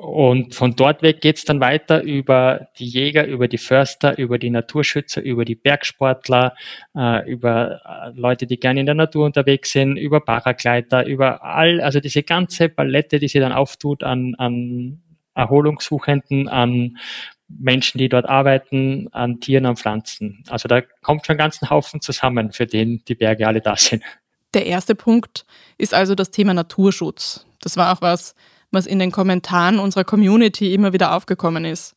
und 0.00 0.54
von 0.54 0.76
dort 0.76 1.02
weg 1.02 1.20
geht's 1.20 1.44
dann 1.44 1.60
weiter 1.60 2.02
über 2.02 2.68
die 2.78 2.86
Jäger, 2.86 3.26
über 3.26 3.48
die 3.48 3.58
Förster, 3.58 4.18
über 4.18 4.38
die 4.38 4.50
Naturschützer, 4.50 5.22
über 5.22 5.44
die 5.44 5.54
Bergsportler, 5.54 6.54
äh, 6.96 7.30
über 7.30 7.80
äh, 7.84 8.10
Leute, 8.14 8.46
die 8.46 8.58
gerne 8.58 8.80
in 8.80 8.86
der 8.86 8.94
Natur 8.94 9.26
unterwegs 9.26 9.72
sind, 9.72 9.96
über 9.96 10.20
Paragleiter, 10.20 11.06
über 11.06 11.42
all, 11.42 11.80
also 11.80 12.00
diese 12.00 12.22
ganze 12.22 12.68
Palette, 12.68 13.18
die 13.18 13.28
sie 13.28 13.40
dann 13.40 13.52
auftut 13.52 14.02
an, 14.02 14.34
an 14.36 15.02
Erholungssuchenden, 15.34 16.48
an 16.48 16.98
Menschen, 17.48 17.98
die 17.98 18.08
dort 18.08 18.26
arbeiten, 18.26 19.08
an 19.12 19.40
Tieren, 19.40 19.66
an 19.66 19.76
Pflanzen. 19.76 20.42
Also 20.48 20.68
da 20.68 20.80
kommt 21.02 21.26
schon 21.26 21.34
ein 21.34 21.38
ganzen 21.38 21.70
Haufen 21.70 22.00
zusammen, 22.00 22.52
für 22.52 22.66
den 22.66 23.02
die 23.06 23.14
Berge 23.14 23.46
alle 23.46 23.60
da 23.60 23.76
sind. 23.76 24.02
Der 24.54 24.66
erste 24.66 24.94
Punkt 24.94 25.44
ist 25.78 25.94
also 25.94 26.14
das 26.14 26.30
Thema 26.30 26.54
Naturschutz. 26.54 27.46
Das 27.60 27.76
war 27.76 27.92
auch 27.92 28.00
was, 28.00 28.34
was 28.76 28.86
in 28.86 29.00
den 29.00 29.10
Kommentaren 29.10 29.78
unserer 29.80 30.04
Community 30.04 30.72
immer 30.74 30.92
wieder 30.92 31.16
aufgekommen 31.16 31.64
ist. 31.64 31.96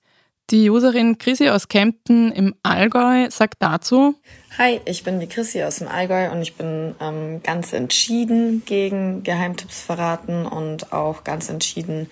Die 0.50 0.72
Userin 0.72 1.20
Chrissy 1.20 1.50
aus 1.50 1.68
Kempten 1.68 2.32
im 2.32 2.56
Allgäu 2.64 3.30
sagt 3.30 3.58
dazu: 3.60 4.16
Hi, 4.58 4.82
ich 4.86 5.04
bin 5.04 5.20
die 5.20 5.28
Chrissy 5.28 5.62
aus 5.62 5.76
dem 5.76 5.88
Allgäu 5.88 6.32
und 6.32 6.42
ich 6.42 6.56
bin 6.56 6.96
ähm, 7.00 7.44
ganz 7.44 7.72
entschieden 7.72 8.64
gegen 8.66 9.22
Geheimtipps 9.22 9.82
verraten 9.82 10.48
und 10.48 10.92
auch 10.92 11.24
ganz 11.24 11.50
entschieden 11.50 12.10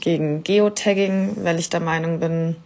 gegen 0.00 0.42
Geotagging, 0.42 1.36
weil 1.44 1.60
ich 1.60 1.70
der 1.70 1.78
Meinung 1.78 2.18
bin, 2.18 2.56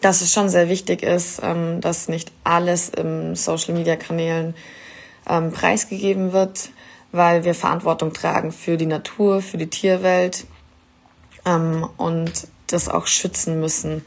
dass 0.00 0.22
es 0.22 0.32
schon 0.32 0.48
sehr 0.48 0.70
wichtig 0.70 1.02
ist, 1.02 1.42
ähm, 1.42 1.82
dass 1.82 2.08
nicht 2.08 2.32
alles 2.44 2.88
im 2.88 3.34
Social 3.36 3.74
Media 3.74 3.96
Kanälen 3.96 4.54
ähm, 5.28 5.52
preisgegeben 5.52 6.32
wird, 6.32 6.70
weil 7.12 7.44
wir 7.44 7.54
Verantwortung 7.54 8.14
tragen 8.14 8.50
für 8.50 8.78
die 8.78 8.86
Natur, 8.86 9.42
für 9.42 9.58
die 9.58 9.68
Tierwelt 9.68 10.46
ähm, 11.44 11.88
und 11.96 12.48
das 12.66 12.88
auch 12.88 13.06
schützen 13.06 13.60
müssen. 13.60 14.02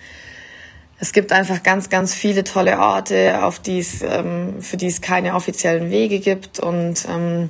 Es 1.00 1.14
gibt 1.14 1.32
einfach 1.32 1.64
ganz, 1.64 1.90
ganz 1.90 2.14
viele 2.14 2.44
tolle 2.44 2.80
Orte, 2.80 3.44
auf 3.44 3.60
die 3.60 3.80
es, 3.80 4.04
ähm, 4.04 4.62
für 4.62 4.78
die 4.78 4.88
es 4.88 5.02
keine 5.02 5.34
offiziellen 5.34 5.90
Wege 5.90 6.20
gibt 6.20 6.60
und 6.60 7.08
ähm, 7.10 7.50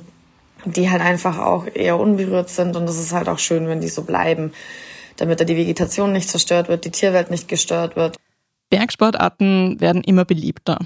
die 0.64 0.90
halt 0.90 1.02
einfach 1.02 1.38
auch 1.38 1.66
eher 1.72 1.98
unberührt 1.98 2.48
sind 2.48 2.76
und 2.76 2.84
es 2.84 2.98
ist 2.98 3.12
halt 3.12 3.28
auch 3.28 3.38
schön, 3.38 3.68
wenn 3.68 3.80
die 3.80 3.88
so 3.88 4.04
bleiben, 4.04 4.52
damit 5.16 5.40
da 5.40 5.44
die 5.44 5.56
Vegetation 5.56 6.12
nicht 6.12 6.28
zerstört 6.30 6.68
wird, 6.68 6.84
die 6.84 6.90
Tierwelt 6.90 7.30
nicht 7.30 7.48
gestört 7.48 7.96
wird. 7.96 8.16
Bergsportarten 8.70 9.80
werden 9.80 10.02
immer 10.02 10.24
beliebter. 10.24 10.78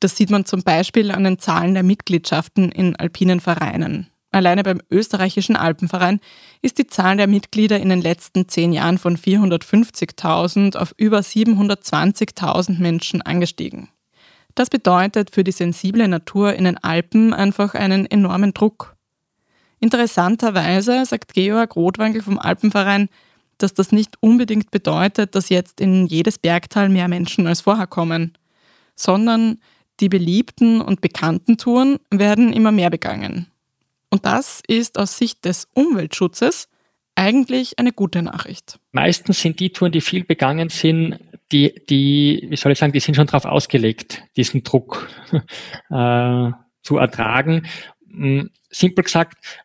Das 0.00 0.16
sieht 0.16 0.30
man 0.30 0.46
zum 0.46 0.62
Beispiel 0.62 1.10
an 1.10 1.24
den 1.24 1.38
Zahlen 1.38 1.74
der 1.74 1.82
Mitgliedschaften 1.82 2.72
in 2.72 2.96
alpinen 2.96 3.40
Vereinen. 3.40 4.08
Alleine 4.32 4.62
beim 4.62 4.80
österreichischen 4.90 5.56
Alpenverein 5.56 6.18
ist 6.62 6.78
die 6.78 6.86
Zahl 6.86 7.18
der 7.18 7.26
Mitglieder 7.26 7.78
in 7.78 7.90
den 7.90 8.00
letzten 8.00 8.48
zehn 8.48 8.72
Jahren 8.72 8.96
von 8.96 9.18
450.000 9.18 10.76
auf 10.76 10.94
über 10.96 11.18
720.000 11.18 12.80
Menschen 12.80 13.20
angestiegen. 13.20 13.90
Das 14.54 14.70
bedeutet 14.70 15.30
für 15.34 15.44
die 15.44 15.52
sensible 15.52 16.08
Natur 16.08 16.54
in 16.54 16.64
den 16.64 16.82
Alpen 16.82 17.34
einfach 17.34 17.74
einen 17.74 18.06
enormen 18.06 18.54
Druck. 18.54 18.96
Interessanterweise 19.80 21.04
sagt 21.04 21.34
Georg 21.34 21.76
Rotwangel 21.76 22.22
vom 22.22 22.38
Alpenverein, 22.38 23.08
dass 23.58 23.74
das 23.74 23.92
nicht 23.92 24.16
unbedingt 24.20 24.70
bedeutet, 24.70 25.34
dass 25.34 25.50
jetzt 25.50 25.80
in 25.80 26.06
jedes 26.06 26.38
Bergtal 26.38 26.88
mehr 26.88 27.08
Menschen 27.08 27.46
als 27.46 27.60
vorher 27.60 27.86
kommen, 27.86 28.32
sondern 28.96 29.58
die 30.00 30.08
beliebten 30.08 30.80
und 30.80 31.00
bekannten 31.00 31.58
Touren 31.58 31.98
werden 32.10 32.52
immer 32.52 32.72
mehr 32.72 32.90
begangen. 32.90 33.51
Und 34.12 34.26
das 34.26 34.60
ist 34.68 34.98
aus 34.98 35.16
Sicht 35.16 35.46
des 35.46 35.68
Umweltschutzes 35.72 36.68
eigentlich 37.14 37.78
eine 37.78 37.92
gute 37.92 38.20
Nachricht. 38.20 38.78
Meistens 38.90 39.40
sind 39.40 39.58
die 39.58 39.70
Touren, 39.70 39.90
die 39.90 40.02
viel 40.02 40.22
begangen 40.22 40.68
sind, 40.68 41.18
die, 41.50 41.82
die, 41.88 42.46
wie 42.50 42.56
soll 42.56 42.72
ich 42.72 42.78
sagen, 42.78 42.92
die 42.92 43.00
sind 43.00 43.14
schon 43.14 43.26
darauf 43.26 43.46
ausgelegt, 43.46 44.22
diesen 44.36 44.64
Druck 44.64 45.08
äh, 45.90 46.50
zu 46.82 46.98
ertragen. 46.98 47.66
Hm, 48.06 48.50
simpel 48.68 49.04
gesagt, 49.04 49.62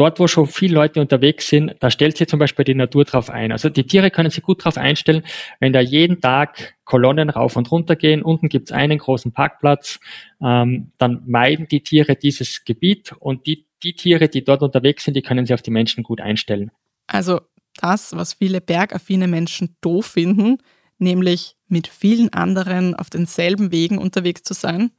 dort, 0.00 0.18
wo 0.18 0.26
schon 0.26 0.46
viele 0.46 0.74
Leute 0.74 0.98
unterwegs 0.98 1.48
sind, 1.48 1.76
da 1.80 1.90
stellt 1.90 2.16
sich 2.16 2.26
zum 2.26 2.38
Beispiel 2.38 2.64
die 2.64 2.74
Natur 2.74 3.04
drauf 3.04 3.28
ein. 3.28 3.52
Also 3.52 3.68
die 3.68 3.84
Tiere 3.84 4.10
können 4.10 4.30
sich 4.30 4.42
gut 4.42 4.64
drauf 4.64 4.78
einstellen, 4.78 5.22
wenn 5.60 5.74
da 5.74 5.80
jeden 5.80 6.22
Tag 6.22 6.74
Kolonnen 6.84 7.28
rauf 7.28 7.54
und 7.56 7.70
runter 7.70 7.96
gehen. 7.96 8.22
Unten 8.22 8.48
gibt's 8.48 8.72
einen 8.72 8.96
großen 8.96 9.32
Parkplatz, 9.32 10.00
ähm, 10.42 10.92
dann 10.96 11.22
meiden 11.26 11.68
die 11.68 11.82
Tiere 11.82 12.16
dieses 12.16 12.64
Gebiet 12.64 13.12
und 13.18 13.46
die, 13.46 13.66
die 13.82 13.92
Tiere, 13.92 14.28
die 14.30 14.42
dort 14.42 14.62
unterwegs 14.62 15.04
sind, 15.04 15.18
die 15.18 15.22
können 15.22 15.44
sich 15.44 15.52
auf 15.52 15.62
die 15.62 15.70
Menschen 15.70 16.02
gut 16.02 16.22
einstellen. 16.22 16.70
Also 17.06 17.42
das, 17.76 18.16
was 18.16 18.32
viele 18.32 18.62
bergaffine 18.62 19.28
Menschen 19.28 19.76
doof 19.82 20.06
finden, 20.06 20.58
nämlich 20.98 21.56
mit 21.68 21.88
vielen 21.88 22.32
anderen 22.32 22.94
auf 22.94 23.10
denselben 23.10 23.70
Wegen 23.70 23.98
unterwegs 23.98 24.44
zu 24.44 24.54
sein, 24.54 24.92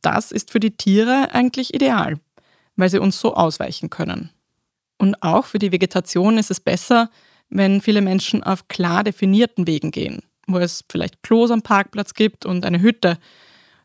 das 0.00 0.32
ist 0.32 0.50
für 0.50 0.60
die 0.60 0.78
Tiere 0.78 1.28
eigentlich 1.32 1.74
ideal 1.74 2.18
weil 2.80 2.90
sie 2.90 3.00
uns 3.00 3.20
so 3.20 3.34
ausweichen 3.34 3.90
können. 3.90 4.30
Und 4.98 5.22
auch 5.22 5.46
für 5.46 5.58
die 5.58 5.72
Vegetation 5.72 6.38
ist 6.38 6.50
es 6.50 6.60
besser, 6.60 7.10
wenn 7.48 7.80
viele 7.80 8.00
Menschen 8.00 8.42
auf 8.42 8.68
klar 8.68 9.04
definierten 9.04 9.66
Wegen 9.66 9.90
gehen, 9.90 10.22
wo 10.46 10.58
es 10.58 10.84
vielleicht 10.90 11.22
Klos 11.22 11.50
am 11.50 11.62
Parkplatz 11.62 12.14
gibt 12.14 12.46
und 12.46 12.64
eine 12.64 12.80
Hütte. 12.80 13.18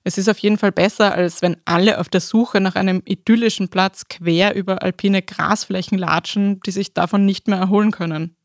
Es 0.03 0.17
ist 0.17 0.29
auf 0.29 0.37
jeden 0.39 0.57
Fall 0.57 0.71
besser, 0.71 1.13
als 1.13 1.41
wenn 1.41 1.57
alle 1.65 1.99
auf 1.99 2.09
der 2.09 2.21
Suche 2.21 2.61
nach 2.61 2.75
einem 2.75 3.01
idyllischen 3.05 3.69
Platz 3.69 4.07
quer 4.07 4.55
über 4.55 4.83
alpine 4.83 5.21
Grasflächen 5.21 5.97
latschen, 5.97 6.59
die 6.65 6.71
sich 6.71 6.93
davon 6.93 7.25
nicht 7.25 7.47
mehr 7.47 7.57
erholen 7.57 7.91
können. 7.91 8.35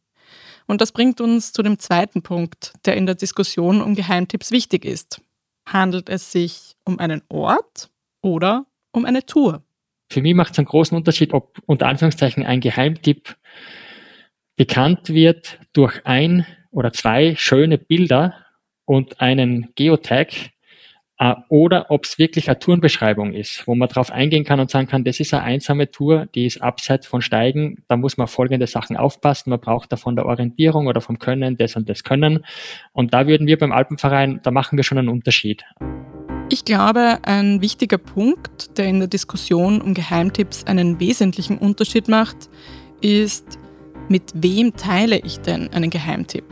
Und 0.67 0.81
das 0.81 0.93
bringt 0.93 1.21
uns 1.21 1.53
zu 1.53 1.63
dem 1.63 1.79
zweiten 1.79 2.23
Punkt, 2.23 2.73
der 2.87 2.97
in 2.97 3.05
der 3.05 3.17
Diskussion 3.17 3.83
um 3.83 3.95
Geheimtipps 3.95 4.53
wichtig 4.53 4.85
ist. 4.85 5.21
Handelt 5.67 6.09
es 6.09 6.33
sich 6.33 6.77
um 6.85 6.99
einen 6.99 7.23
Ort 7.29 7.91
oder 8.23 8.67
um 8.93 9.05
eine 9.05 9.27
Tour? 9.27 9.63
Für 10.11 10.23
mich 10.23 10.35
macht 10.35 10.53
es 10.53 10.59
einen 10.59 10.67
großen 10.67 10.97
Unterschied, 10.97 11.33
ob 11.33 11.59
unter 11.67 11.87
Anführungszeichen 11.87 12.45
ein 12.45 12.61
Geheimtipp 12.61 13.37
bekannt 14.57 15.09
wird 15.09 15.61
durch 15.73 16.05
ein 16.05 16.47
oder 16.73 16.93
zwei 16.93 17.37
schöne 17.37 17.79
Bilder 17.79 18.35
und 18.85 19.21
einen 19.21 19.73
Geotag 19.77 20.33
äh, 21.19 21.35
oder 21.49 21.91
ob 21.91 22.05
es 22.05 22.19
wirklich 22.19 22.49
eine 22.49 22.59
Tourenbeschreibung 22.59 23.35
ist, 23.35 23.67
wo 23.69 23.77
man 23.77 23.89
darauf 23.89 24.11
eingehen 24.11 24.45
kann 24.45 24.59
und 24.59 24.69
sagen 24.69 24.89
kann, 24.89 25.05
das 25.05 25.21
ist 25.21 25.33
eine 25.33 25.45
einsame 25.45 25.93
Tour, 25.93 26.27
die 26.35 26.47
ist 26.47 26.61
abseits 26.61 27.07
von 27.07 27.23
Steigen, 27.23 27.85
da 27.87 27.97
muss 27.97 28.17
man 28.17 28.27
folgende 28.27 28.67
Sachen 28.67 28.97
aufpassen, 28.97 29.51
man 29.51 29.61
braucht 29.61 29.93
da 29.93 29.97
von 29.97 30.17
der 30.17 30.27
Orientierung 30.27 30.89
oder 30.89 31.01
vom 31.01 31.21
Können 31.21 31.57
das 31.57 31.77
und 31.77 31.89
das 31.89 32.03
Können 32.03 32.45
und 32.93 33.15
da 33.15 33.29
würden 33.29 33.47
wir 33.47 33.59
beim 33.59 33.73
Alpenverein, 33.73 34.41
da 34.43 34.51
machen 34.51 34.77
wir 34.77 34.83
schon 34.83 34.99
einen 34.99 35.09
Unterschied. 35.09 35.65
Ich 36.53 36.65
glaube, 36.65 37.21
ein 37.23 37.61
wichtiger 37.61 37.97
Punkt, 37.97 38.77
der 38.77 38.87
in 38.87 38.99
der 38.99 39.07
Diskussion 39.07 39.81
um 39.81 39.95
Geheimtipps 39.95 40.65
einen 40.65 40.99
wesentlichen 40.99 41.57
Unterschied 41.59 42.09
macht, 42.09 42.37
ist, 43.01 43.57
mit 44.09 44.33
wem 44.35 44.75
teile 44.75 45.21
ich 45.21 45.39
denn 45.39 45.73
einen 45.73 45.91
Geheimtipp? 45.91 46.45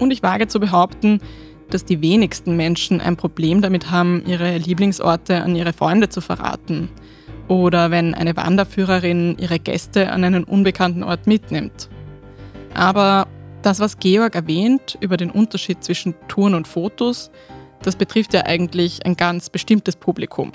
Und 0.00 0.10
ich 0.10 0.24
wage 0.24 0.48
zu 0.48 0.58
behaupten, 0.58 1.20
dass 1.70 1.84
die 1.84 2.02
wenigsten 2.02 2.56
Menschen 2.56 3.00
ein 3.00 3.16
Problem 3.16 3.62
damit 3.62 3.92
haben, 3.92 4.24
ihre 4.26 4.58
Lieblingsorte 4.58 5.44
an 5.44 5.54
ihre 5.54 5.72
Freunde 5.72 6.08
zu 6.08 6.20
verraten. 6.20 6.88
Oder 7.46 7.92
wenn 7.92 8.14
eine 8.14 8.36
Wanderführerin 8.36 9.36
ihre 9.38 9.60
Gäste 9.60 10.10
an 10.10 10.24
einen 10.24 10.42
unbekannten 10.42 11.04
Ort 11.04 11.28
mitnimmt. 11.28 11.88
Aber 12.74 13.28
das, 13.62 13.78
was 13.78 14.00
Georg 14.00 14.34
erwähnt 14.34 14.98
über 15.00 15.16
den 15.16 15.30
Unterschied 15.30 15.84
zwischen 15.84 16.16
Touren 16.26 16.54
und 16.54 16.66
Fotos, 16.66 17.30
das 17.84 17.96
betrifft 17.96 18.32
ja 18.32 18.46
eigentlich 18.46 19.04
ein 19.04 19.14
ganz 19.14 19.50
bestimmtes 19.50 19.94
Publikum. 19.96 20.52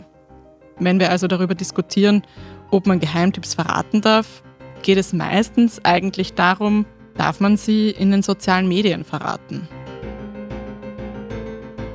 Wenn 0.80 1.00
wir 1.00 1.12
also 1.12 1.28
darüber 1.28 1.56
diskutieren, 1.56 2.24
ob 2.72 2.88
man 2.88 3.00
Geheimtipps 3.00 3.54
verraten 3.54 4.02
darf, 4.02 4.44
geht 4.82 4.98
es 4.98 5.14
meistens 5.14 5.84
eigentlich 5.86 6.34
darum, 6.34 6.86
darf 7.16 7.40
man 7.40 7.58
sie 7.58 7.92
in 7.92 8.12
den 8.12 8.24
sozialen 8.24 8.68
Medien 8.68 9.04
verraten. 9.04 9.68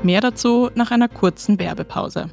Mehr 0.02 0.20
dazu 0.20 0.70
nach 0.74 0.90
einer 0.90 1.08
kurzen 1.08 1.58
Werbepause. 1.58 2.28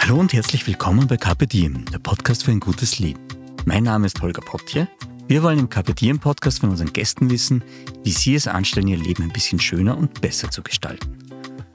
Hallo 0.00 0.18
und 0.18 0.32
herzlich 0.32 0.66
willkommen 0.66 1.06
bei 1.06 1.16
Carpe 1.16 1.46
Diem, 1.46 1.84
der 1.92 1.98
Podcast 1.98 2.44
für 2.44 2.50
ein 2.50 2.60
gutes 2.60 2.98
Leben. 2.98 3.20
Mein 3.66 3.84
Name 3.84 4.06
ist 4.06 4.20
Holger 4.22 4.40
Potje 4.40 4.88
wir 5.30 5.44
wollen 5.44 5.60
im 5.60 5.70
Kapitieren 5.70 6.18
Podcast 6.18 6.58
von 6.58 6.70
unseren 6.70 6.92
Gästen 6.92 7.30
wissen, 7.30 7.62
wie 8.02 8.10
sie 8.10 8.34
es 8.34 8.48
anstellen, 8.48 8.88
ihr 8.88 8.96
Leben 8.96 9.22
ein 9.22 9.32
bisschen 9.32 9.60
schöner 9.60 9.96
und 9.96 10.20
besser 10.20 10.50
zu 10.50 10.60
gestalten. 10.60 11.18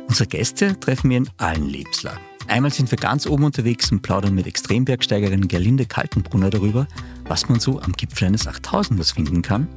Unsere 0.09 0.27
Gäste 0.27 0.77
treffen 0.77 1.09
wir 1.09 1.19
in 1.19 1.29
allen 1.37 1.69
Lebenslagen. 1.69 2.19
Einmal 2.49 2.73
sind 2.73 2.91
wir 2.91 2.97
ganz 2.97 3.25
oben 3.25 3.45
unterwegs 3.45 3.89
und 3.93 4.01
plaudern 4.01 4.35
mit 4.35 4.45
Extrembergsteigerin 4.45 5.47
Gerlinde 5.47 5.85
Kaltenbrunner 5.85 6.49
darüber, 6.49 6.85
was 7.29 7.47
man 7.47 7.61
so 7.61 7.79
am 7.79 7.93
Gipfel 7.93 8.27
eines 8.27 8.45
8000ers 8.45 9.13
finden 9.13 9.41
kann. 9.41 9.69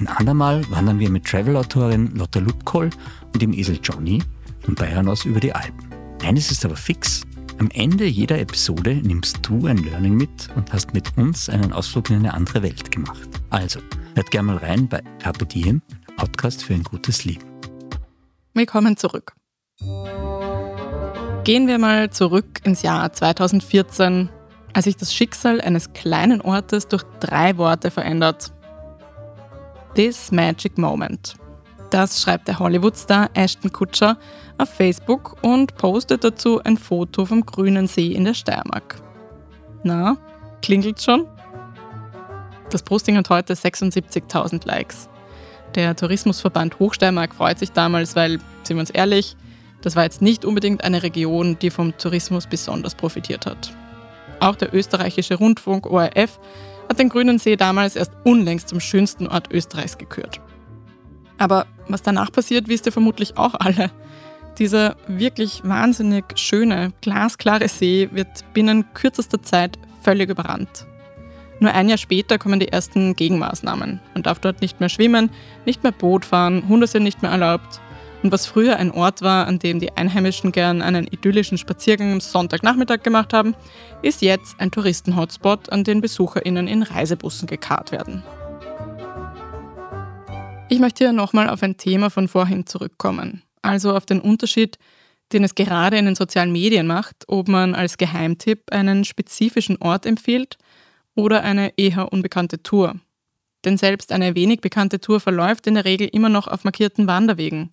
Ein 0.00 0.08
andermal 0.08 0.68
wandern 0.68 0.98
wir 0.98 1.08
mit 1.08 1.26
Travel-Autorin 1.26 2.16
Lotta 2.16 2.40
Lupkoll 2.40 2.90
und 3.32 3.40
dem 3.40 3.52
Esel 3.52 3.78
Johnny 3.80 4.20
von 4.62 4.74
Bayern 4.74 5.08
aus 5.08 5.24
über 5.24 5.38
die 5.38 5.54
Alpen. 5.54 5.86
Eines 6.24 6.50
ist 6.50 6.64
aber 6.64 6.74
fix, 6.74 7.22
am 7.58 7.70
Ende 7.72 8.04
jeder 8.04 8.38
Episode 8.38 8.96
nimmst 8.96 9.38
du 9.42 9.66
ein 9.66 9.78
Learning 9.78 10.14
mit 10.14 10.48
und 10.56 10.72
hast 10.72 10.92
mit 10.92 11.16
uns 11.16 11.48
einen 11.48 11.72
Ausflug 11.72 12.10
in 12.10 12.16
eine 12.16 12.34
andere 12.34 12.62
Welt 12.62 12.90
gemacht. 12.90 13.28
Also, 13.50 13.80
hört 14.14 14.30
gerne 14.30 14.52
mal 14.52 14.56
rein 14.58 14.88
bei 14.88 15.02
Carpe 15.20 15.46
Diem, 15.46 15.80
Podcast 16.16 16.62
für 16.62 16.74
ein 16.74 16.82
gutes 16.82 17.24
Leben. 17.24 17.44
Willkommen 18.52 18.96
zurück. 18.96 19.32
Gehen 21.44 21.66
wir 21.66 21.78
mal 21.78 22.10
zurück 22.10 22.60
ins 22.64 22.82
Jahr 22.82 23.12
2014, 23.12 24.28
als 24.74 24.84
sich 24.84 24.96
das 24.96 25.14
Schicksal 25.14 25.60
eines 25.60 25.92
kleinen 25.92 26.40
Ortes 26.40 26.88
durch 26.88 27.04
drei 27.20 27.56
Worte 27.56 27.90
verändert. 27.90 28.52
This 29.94 30.30
Magic 30.30 30.76
Moment. 30.76 31.36
Das 31.96 32.20
schreibt 32.20 32.46
der 32.46 32.58
Hollywood-Star 32.58 33.30
Ashton 33.32 33.72
Kutcher 33.72 34.18
auf 34.58 34.68
Facebook 34.68 35.38
und 35.40 35.78
postet 35.78 36.24
dazu 36.24 36.62
ein 36.62 36.76
Foto 36.76 37.24
vom 37.24 37.46
grünen 37.46 37.86
See 37.86 38.08
in 38.08 38.26
der 38.26 38.34
Steiermark. 38.34 39.00
Na, 39.82 40.18
klingelt 40.60 41.00
schon? 41.00 41.26
Das 42.68 42.82
Posting 42.82 43.16
hat 43.16 43.30
heute 43.30 43.54
76.000 43.54 44.66
Likes. 44.66 45.08
Der 45.74 45.96
Tourismusverband 45.96 46.78
Hochsteiermark 46.78 47.34
freut 47.34 47.58
sich 47.60 47.72
damals, 47.72 48.14
weil, 48.14 48.40
sind 48.64 48.76
wir 48.76 48.80
uns 48.80 48.90
ehrlich, 48.90 49.34
das 49.80 49.96
war 49.96 50.02
jetzt 50.02 50.20
nicht 50.20 50.44
unbedingt 50.44 50.84
eine 50.84 51.02
Region, 51.02 51.58
die 51.58 51.70
vom 51.70 51.96
Tourismus 51.96 52.46
besonders 52.46 52.94
profitiert 52.94 53.46
hat. 53.46 53.74
Auch 54.40 54.56
der 54.56 54.74
österreichische 54.74 55.36
Rundfunk 55.36 55.86
ORF 55.86 56.40
hat 56.90 56.98
den 56.98 57.08
Grünen 57.08 57.38
See 57.38 57.56
damals 57.56 57.96
erst 57.96 58.12
unlängst 58.24 58.68
zum 58.68 58.80
schönsten 58.80 59.26
Ort 59.28 59.50
Österreichs 59.50 59.96
gekürt. 59.96 60.42
Aber 61.38 61.66
was 61.88 62.02
danach 62.02 62.32
passiert, 62.32 62.68
wisst 62.68 62.86
ihr 62.86 62.92
vermutlich 62.92 63.36
auch 63.36 63.54
alle. 63.54 63.90
Dieser 64.58 64.96
wirklich 65.06 65.60
wahnsinnig 65.64 66.24
schöne, 66.36 66.92
glasklare 67.02 67.68
See 67.68 68.08
wird 68.12 68.44
binnen 68.54 68.86
kürzester 68.94 69.42
Zeit 69.42 69.78
völlig 70.02 70.30
überrannt. 70.30 70.86
Nur 71.58 71.72
ein 71.72 71.88
Jahr 71.88 71.98
später 71.98 72.38
kommen 72.38 72.60
die 72.60 72.68
ersten 72.68 73.16
Gegenmaßnahmen. 73.16 74.00
Man 74.14 74.22
darf 74.22 74.38
dort 74.38 74.60
nicht 74.60 74.80
mehr 74.80 74.88
schwimmen, 74.88 75.30
nicht 75.64 75.82
mehr 75.82 75.92
Boot 75.92 76.24
fahren, 76.24 76.68
Hunde 76.68 76.86
sind 76.86 77.02
nicht 77.02 77.22
mehr 77.22 77.30
erlaubt. 77.30 77.80
Und 78.22 78.32
was 78.32 78.46
früher 78.46 78.76
ein 78.76 78.90
Ort 78.90 79.22
war, 79.22 79.46
an 79.46 79.58
dem 79.58 79.78
die 79.78 79.92
Einheimischen 79.92 80.52
gern 80.52 80.82
einen 80.82 81.06
idyllischen 81.06 81.58
Spaziergang 81.58 82.12
am 82.12 82.20
Sonntagnachmittag 82.20 83.02
gemacht 83.02 83.32
haben, 83.32 83.54
ist 84.02 84.22
jetzt 84.22 84.58
ein 84.58 84.70
Touristenhotspot, 84.70 85.70
an 85.70 85.84
den 85.84 86.00
BesucherInnen 86.00 86.66
in 86.66 86.82
Reisebussen 86.82 87.46
gekarrt 87.46 87.92
werden. 87.92 88.22
Ich 90.68 90.78
möchte 90.80 91.04
hier 91.04 91.12
nochmal 91.12 91.48
auf 91.48 91.62
ein 91.62 91.76
Thema 91.76 92.10
von 92.10 92.28
vorhin 92.28 92.66
zurückkommen, 92.66 93.42
also 93.62 93.94
auf 93.94 94.06
den 94.06 94.20
Unterschied 94.20 94.78
den 95.32 95.44
es 95.44 95.54
gerade 95.54 95.98
in 95.98 96.04
den 96.04 96.14
sozialen 96.14 96.52
Medien 96.52 96.86
macht, 96.86 97.24
ob 97.26 97.48
man 97.48 97.74
als 97.74 97.98
Geheimtipp 97.98 98.72
einen 98.72 99.04
spezifischen 99.04 99.76
Ort 99.80 100.06
empfiehlt 100.06 100.56
oder 101.14 101.42
eine 101.42 101.72
eher 101.76 102.12
unbekannte 102.12 102.62
Tour. 102.62 102.96
Denn 103.64 103.78
selbst 103.78 104.12
eine 104.12 104.34
wenig 104.34 104.60
bekannte 104.60 105.00
Tour 105.00 105.18
verläuft 105.18 105.66
in 105.66 105.74
der 105.74 105.84
Regel 105.84 106.08
immer 106.08 106.28
noch 106.28 106.46
auf 106.46 106.62
markierten 106.62 107.06
Wanderwegen. 107.06 107.70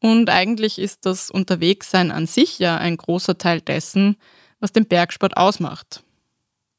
Und 0.00 0.28
eigentlich 0.28 0.78
ist 0.78 1.06
das 1.06 1.30
Unterwegssein 1.30 2.10
an 2.10 2.26
sich 2.26 2.58
ja 2.58 2.76
ein 2.76 2.96
großer 2.96 3.38
Teil 3.38 3.60
dessen, 3.60 4.16
was 4.60 4.72
den 4.72 4.86
Bergsport 4.86 5.36
ausmacht. 5.36 6.02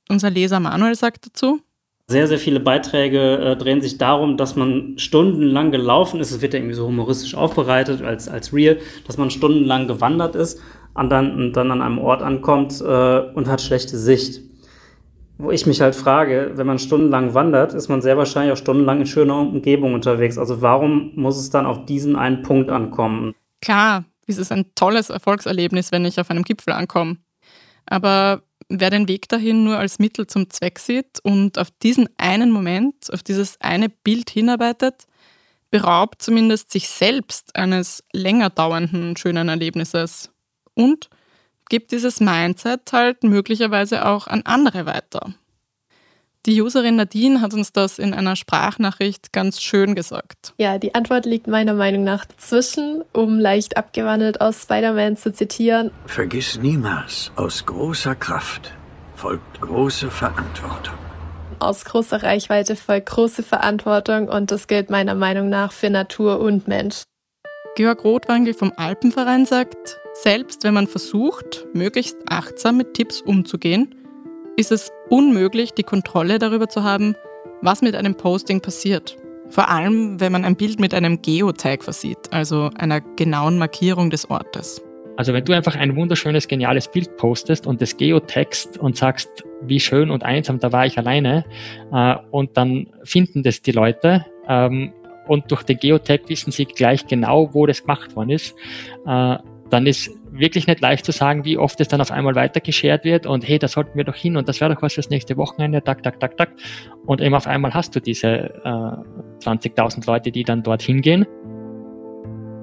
Unser 0.09 0.29
Leser 0.29 0.59
Manuel 0.59 0.95
sagt 0.95 1.25
dazu, 1.25 1.61
sehr, 2.07 2.27
sehr 2.27 2.39
viele 2.39 2.59
Beiträge 2.59 3.37
äh, 3.37 3.55
drehen 3.55 3.81
sich 3.81 3.97
darum, 3.97 4.37
dass 4.37 4.55
man 4.55 4.97
stundenlang 4.97 5.71
gelaufen 5.71 6.19
ist. 6.19 6.31
Es 6.31 6.41
wird 6.41 6.53
ja 6.53 6.59
irgendwie 6.59 6.75
so 6.75 6.87
humoristisch 6.87 7.35
aufbereitet 7.35 8.01
als, 8.01 8.27
als 8.27 8.53
Real, 8.53 8.77
dass 9.07 9.17
man 9.17 9.31
stundenlang 9.31 9.87
gewandert 9.87 10.35
ist 10.35 10.59
und 10.93 11.09
dann, 11.09 11.35
und 11.35 11.53
dann 11.53 11.71
an 11.71 11.81
einem 11.81 11.99
Ort 11.99 12.21
ankommt 12.21 12.81
äh, 12.81 13.19
und 13.33 13.47
hat 13.47 13.61
schlechte 13.61 13.97
Sicht. 13.97 14.41
Wo 15.37 15.49
ich 15.49 15.65
mich 15.65 15.81
halt 15.81 15.95
frage, 15.95 16.51
wenn 16.55 16.67
man 16.67 16.77
stundenlang 16.77 17.33
wandert, 17.33 17.73
ist 17.73 17.89
man 17.89 18.01
sehr 18.01 18.17
wahrscheinlich 18.17 18.53
auch 18.53 18.57
stundenlang 18.57 18.99
in 18.99 19.07
schöner 19.07 19.39
Umgebung 19.39 19.93
unterwegs. 19.93 20.37
Also 20.37 20.61
warum 20.61 21.11
muss 21.15 21.37
es 21.37 21.49
dann 21.49 21.65
auf 21.65 21.85
diesen 21.85 22.15
einen 22.15 22.43
Punkt 22.43 22.69
ankommen? 22.69 23.33
Klar, 23.61 24.03
es 24.27 24.37
ist 24.37 24.51
ein 24.51 24.65
tolles 24.75 25.09
Erfolgserlebnis, 25.09 25.91
wenn 25.91 26.05
ich 26.05 26.19
auf 26.19 26.29
einem 26.29 26.43
Gipfel 26.43 26.73
ankomme. 26.73 27.17
Aber 27.85 28.43
wer 28.69 28.89
den 28.89 29.07
Weg 29.07 29.29
dahin 29.29 29.63
nur 29.63 29.77
als 29.77 29.99
Mittel 29.99 30.27
zum 30.27 30.49
Zweck 30.49 30.79
sieht 30.79 31.19
und 31.23 31.57
auf 31.57 31.69
diesen 31.71 32.09
einen 32.17 32.51
Moment, 32.51 33.11
auf 33.11 33.23
dieses 33.23 33.59
eine 33.61 33.89
Bild 33.89 34.29
hinarbeitet, 34.29 35.05
beraubt 35.71 36.21
zumindest 36.21 36.71
sich 36.71 36.87
selbst 36.87 37.55
eines 37.55 38.03
länger 38.13 38.49
dauernden 38.49 39.17
schönen 39.17 39.49
Erlebnisses 39.49 40.29
und 40.75 41.09
gibt 41.69 41.91
dieses 41.91 42.19
Mindset 42.19 42.93
halt 42.93 43.23
möglicherweise 43.23 44.05
auch 44.05 44.27
an 44.27 44.43
andere 44.43 44.85
weiter. 44.85 45.33
Die 46.45 46.61
Userin 46.61 46.97
Nadine 46.97 47.39
hat 47.39 47.53
uns 47.53 47.71
das 47.71 47.99
in 47.99 48.13
einer 48.13 48.35
Sprachnachricht 48.35 49.31
ganz 49.31 49.61
schön 49.61 49.95
gesagt. 49.95 50.53
Ja, 50.57 50.77
die 50.77 50.93
Antwort 50.93 51.25
liegt 51.25 51.47
meiner 51.47 51.73
Meinung 51.73 52.03
nach 52.03 52.25
dazwischen, 52.25 53.01
um 53.13 53.39
leicht 53.39 53.77
abgewandelt 53.77 54.41
aus 54.41 54.63
Spider-Man 54.63 55.15
zu 55.15 55.31
zitieren. 55.31 55.91
Vergiss 56.05 56.59
niemals, 56.59 57.31
aus 57.37 57.65
großer 57.65 58.15
Kraft 58.15 58.73
folgt 59.15 59.61
große 59.61 60.11
Verantwortung. 60.11 60.95
Aus 61.59 61.85
großer 61.85 62.21
Reichweite 62.21 62.75
folgt 62.75 63.07
große 63.07 63.41
Verantwortung 63.41 64.27
und 64.27 64.51
das 64.51 64.67
gilt 64.67 64.89
meiner 64.89 65.15
Meinung 65.15 65.47
nach 65.47 65.71
für 65.71 65.89
Natur 65.89 66.41
und 66.41 66.67
Mensch. 66.67 67.03
Georg 67.77 68.03
Rothwangel 68.03 68.53
vom 68.53 68.73
Alpenverein 68.75 69.45
sagt, 69.45 69.97
selbst 70.13 70.65
wenn 70.65 70.73
man 70.73 70.87
versucht, 70.87 71.65
möglichst 71.73 72.17
achtsam 72.27 72.75
mit 72.75 72.95
Tipps 72.95 73.21
umzugehen, 73.21 73.95
ist 74.57 74.71
es 74.71 74.91
unmöglich, 75.13 75.75
die 75.75 75.83
Kontrolle 75.83 76.39
darüber 76.39 76.67
zu 76.67 76.83
haben, 76.83 77.15
was 77.61 77.83
mit 77.83 77.95
einem 77.95 78.15
Posting 78.15 78.61
passiert. 78.61 79.15
Vor 79.49 79.69
allem, 79.69 80.19
wenn 80.19 80.31
man 80.31 80.43
ein 80.43 80.55
Bild 80.55 80.79
mit 80.79 80.95
einem 80.95 81.21
Geotag 81.21 81.83
versieht, 81.83 82.17
also 82.31 82.71
einer 82.79 82.99
genauen 82.99 83.59
Markierung 83.59 84.09
des 84.09 84.31
Ortes. 84.31 84.81
Also 85.15 85.31
wenn 85.33 85.45
du 85.45 85.53
einfach 85.53 85.75
ein 85.75 85.95
wunderschönes, 85.95 86.47
geniales 86.47 86.87
Bild 86.87 87.15
postest 87.17 87.67
und 87.67 87.79
das 87.79 87.95
geotagst 87.95 88.79
und 88.79 88.97
sagst, 88.97 89.29
wie 89.61 89.79
schön 89.79 90.09
und 90.09 90.23
einsam, 90.23 90.57
da 90.57 90.71
war 90.71 90.87
ich 90.87 90.97
alleine, 90.97 91.45
äh, 91.91 92.15
und 92.31 92.57
dann 92.57 92.87
finden 93.03 93.43
das 93.43 93.61
die 93.61 93.71
Leute, 93.71 94.25
ähm, 94.47 94.93
und 95.27 95.51
durch 95.51 95.61
den 95.61 95.77
Geotag 95.77 96.21
wissen 96.27 96.51
sie 96.51 96.65
gleich 96.65 97.05
genau, 97.05 97.53
wo 97.53 97.67
das 97.67 97.81
gemacht 97.81 98.15
worden 98.15 98.31
ist, 98.31 98.55
äh, 99.05 99.37
dann 99.69 99.85
ist 99.85 100.09
wirklich 100.33 100.67
nicht 100.67 100.81
leicht 100.81 101.05
zu 101.05 101.11
sagen, 101.11 101.45
wie 101.45 101.57
oft 101.57 101.79
es 101.79 101.87
dann 101.87 102.01
auf 102.01 102.11
einmal 102.11 102.35
weitergeschert 102.35 103.03
wird 103.05 103.25
und 103.25 103.47
hey, 103.47 103.59
da 103.59 103.67
sollten 103.67 103.97
wir 103.97 104.03
doch 104.03 104.15
hin 104.15 104.35
und 104.35 104.49
das 104.49 104.59
wäre 104.59 104.73
doch 104.73 104.81
was 104.81 104.93
fürs 104.93 105.09
nächste 105.09 105.37
Wochenende, 105.37 105.83
tak, 105.83 106.03
tak, 106.03 106.19
tak, 106.19 106.37
tak. 106.37 106.49
Und 107.05 107.21
eben 107.21 107.35
auf 107.35 107.47
einmal 107.47 107.73
hast 107.73 107.95
du 107.95 107.99
diese 107.99 108.27
äh, 108.27 109.45
20.000 109.45 110.07
Leute, 110.07 110.31
die 110.31 110.43
dann 110.43 110.63
dorthin 110.63 111.01
gehen. 111.01 111.25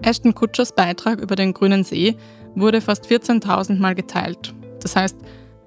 Ashton 0.03 0.35
Kutschers 0.35 0.75
Beitrag 0.75 1.21
über 1.21 1.37
den 1.37 1.53
Grünen 1.53 1.85
See 1.85 2.17
wurde 2.55 2.81
fast 2.81 3.07
14.000 3.07 3.79
Mal 3.79 3.95
geteilt. 3.95 4.55
Das 4.83 4.97
heißt, 4.97 5.17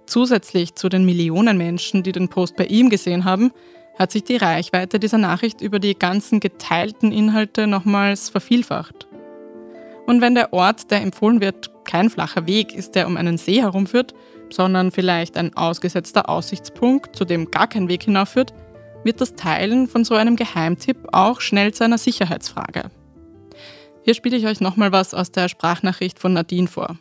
zusätzlich 0.05 0.75
zu 0.75 0.89
den 0.89 1.05
Millionen 1.05 1.57
Menschen, 1.57 2.03
die 2.03 2.11
den 2.11 2.29
Post 2.29 2.55
bei 2.57 2.65
ihm 2.65 2.89
gesehen 2.89 3.25
haben, 3.25 3.51
hat 3.97 4.11
sich 4.11 4.23
die 4.23 4.37
Reichweite 4.37 4.99
dieser 4.99 5.19
Nachricht 5.19 5.61
über 5.61 5.79
die 5.79 5.97
ganzen 5.97 6.39
geteilten 6.39 7.11
Inhalte 7.11 7.67
nochmals 7.67 8.29
vervielfacht. 8.29 9.07
Und 10.07 10.19
wenn 10.19 10.35
der 10.35 10.51
Ort, 10.51 10.89
der 10.91 11.01
empfohlen 11.01 11.39
wird, 11.39 11.72
kein 11.85 12.09
flacher 12.09 12.47
Weg 12.47 12.73
ist, 12.73 12.95
der 12.95 13.07
um 13.07 13.17
einen 13.17 13.37
See 13.37 13.61
herumführt, 13.61 14.13
sondern 14.49 14.91
vielleicht 14.91 15.37
ein 15.37 15.55
ausgesetzter 15.55 16.29
Aussichtspunkt, 16.29 17.15
zu 17.15 17.25
dem 17.25 17.51
gar 17.51 17.67
kein 17.67 17.89
Weg 17.89 18.03
hinaufführt, 18.03 18.53
wird 19.03 19.21
das 19.21 19.35
Teilen 19.35 19.87
von 19.87 20.05
so 20.05 20.15
einem 20.15 20.35
Geheimtipp 20.35 20.97
auch 21.11 21.41
schnell 21.41 21.73
zu 21.73 21.83
einer 21.83 21.97
Sicherheitsfrage. 21.97 22.91
Hier 24.03 24.13
spiele 24.13 24.37
ich 24.37 24.45
euch 24.45 24.59
nochmal 24.59 24.91
was 24.91 25.13
aus 25.13 25.31
der 25.31 25.49
Sprachnachricht 25.49 26.19
von 26.19 26.33
Nadine 26.33 26.67
vor. 26.67 26.97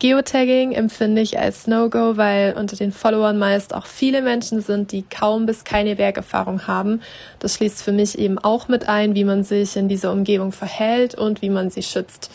Geotagging 0.00 0.72
empfinde 0.72 1.22
ich 1.22 1.38
als 1.38 1.66
No-Go, 1.66 2.16
weil 2.16 2.54
unter 2.58 2.76
den 2.76 2.92
Followern 2.92 3.38
meist 3.38 3.74
auch 3.74 3.86
viele 3.86 4.22
Menschen 4.22 4.60
sind, 4.60 4.90
die 4.90 5.02
kaum 5.02 5.46
bis 5.46 5.64
keine 5.64 5.96
Bergerfahrung 5.96 6.66
haben. 6.66 7.00
Das 7.38 7.54
schließt 7.54 7.82
für 7.82 7.92
mich 7.92 8.18
eben 8.18 8.38
auch 8.38 8.68
mit 8.68 8.88
ein, 8.88 9.14
wie 9.14 9.24
man 9.24 9.44
sich 9.44 9.76
in 9.76 9.88
dieser 9.88 10.12
Umgebung 10.12 10.50
verhält 10.50 11.14
und 11.14 11.42
wie 11.42 11.48
man 11.48 11.70
sie 11.70 11.82
schützt. 11.82 12.30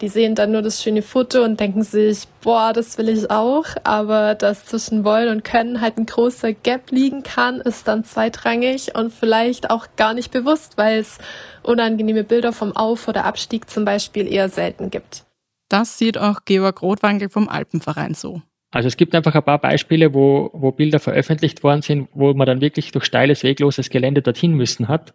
Die 0.00 0.08
sehen 0.08 0.34
dann 0.34 0.52
nur 0.52 0.62
das 0.62 0.82
schöne 0.82 1.02
Foto 1.02 1.42
und 1.42 1.60
denken 1.60 1.82
sich, 1.82 2.26
boah, 2.42 2.72
das 2.72 2.98
will 2.98 3.08
ich 3.08 3.30
auch. 3.30 3.64
Aber 3.84 4.34
dass 4.34 4.66
zwischen 4.66 5.04
wollen 5.04 5.28
und 5.28 5.44
können 5.44 5.80
halt 5.80 5.96
ein 5.96 6.06
großer 6.06 6.52
Gap 6.52 6.90
liegen 6.90 7.22
kann, 7.22 7.60
ist 7.60 7.86
dann 7.86 8.04
zweitrangig 8.04 8.94
und 8.94 9.12
vielleicht 9.12 9.70
auch 9.70 9.86
gar 9.96 10.14
nicht 10.14 10.30
bewusst, 10.32 10.76
weil 10.76 10.98
es 10.98 11.18
unangenehme 11.62 12.24
Bilder 12.24 12.52
vom 12.52 12.74
Auf- 12.76 13.08
oder 13.08 13.24
Abstieg 13.24 13.70
zum 13.70 13.84
Beispiel 13.84 14.30
eher 14.30 14.48
selten 14.48 14.90
gibt. 14.90 15.24
Das 15.68 15.98
sieht 15.98 16.18
auch 16.18 16.40
Georg 16.44 16.82
Rothwangel 16.82 17.28
vom 17.28 17.48
Alpenverein 17.48 18.14
so. 18.14 18.42
Also 18.74 18.88
es 18.88 18.96
gibt 18.96 19.14
einfach 19.14 19.36
ein 19.36 19.44
paar 19.44 19.60
Beispiele, 19.60 20.12
wo, 20.14 20.50
wo 20.52 20.72
Bilder 20.72 20.98
veröffentlicht 20.98 21.62
worden 21.62 21.82
sind, 21.82 22.08
wo 22.12 22.34
man 22.34 22.44
dann 22.44 22.60
wirklich 22.60 22.90
durch 22.90 23.04
steiles, 23.04 23.44
wegloses 23.44 23.88
Gelände 23.88 24.20
dorthin 24.20 24.54
müssen 24.54 24.88
hat. 24.88 25.14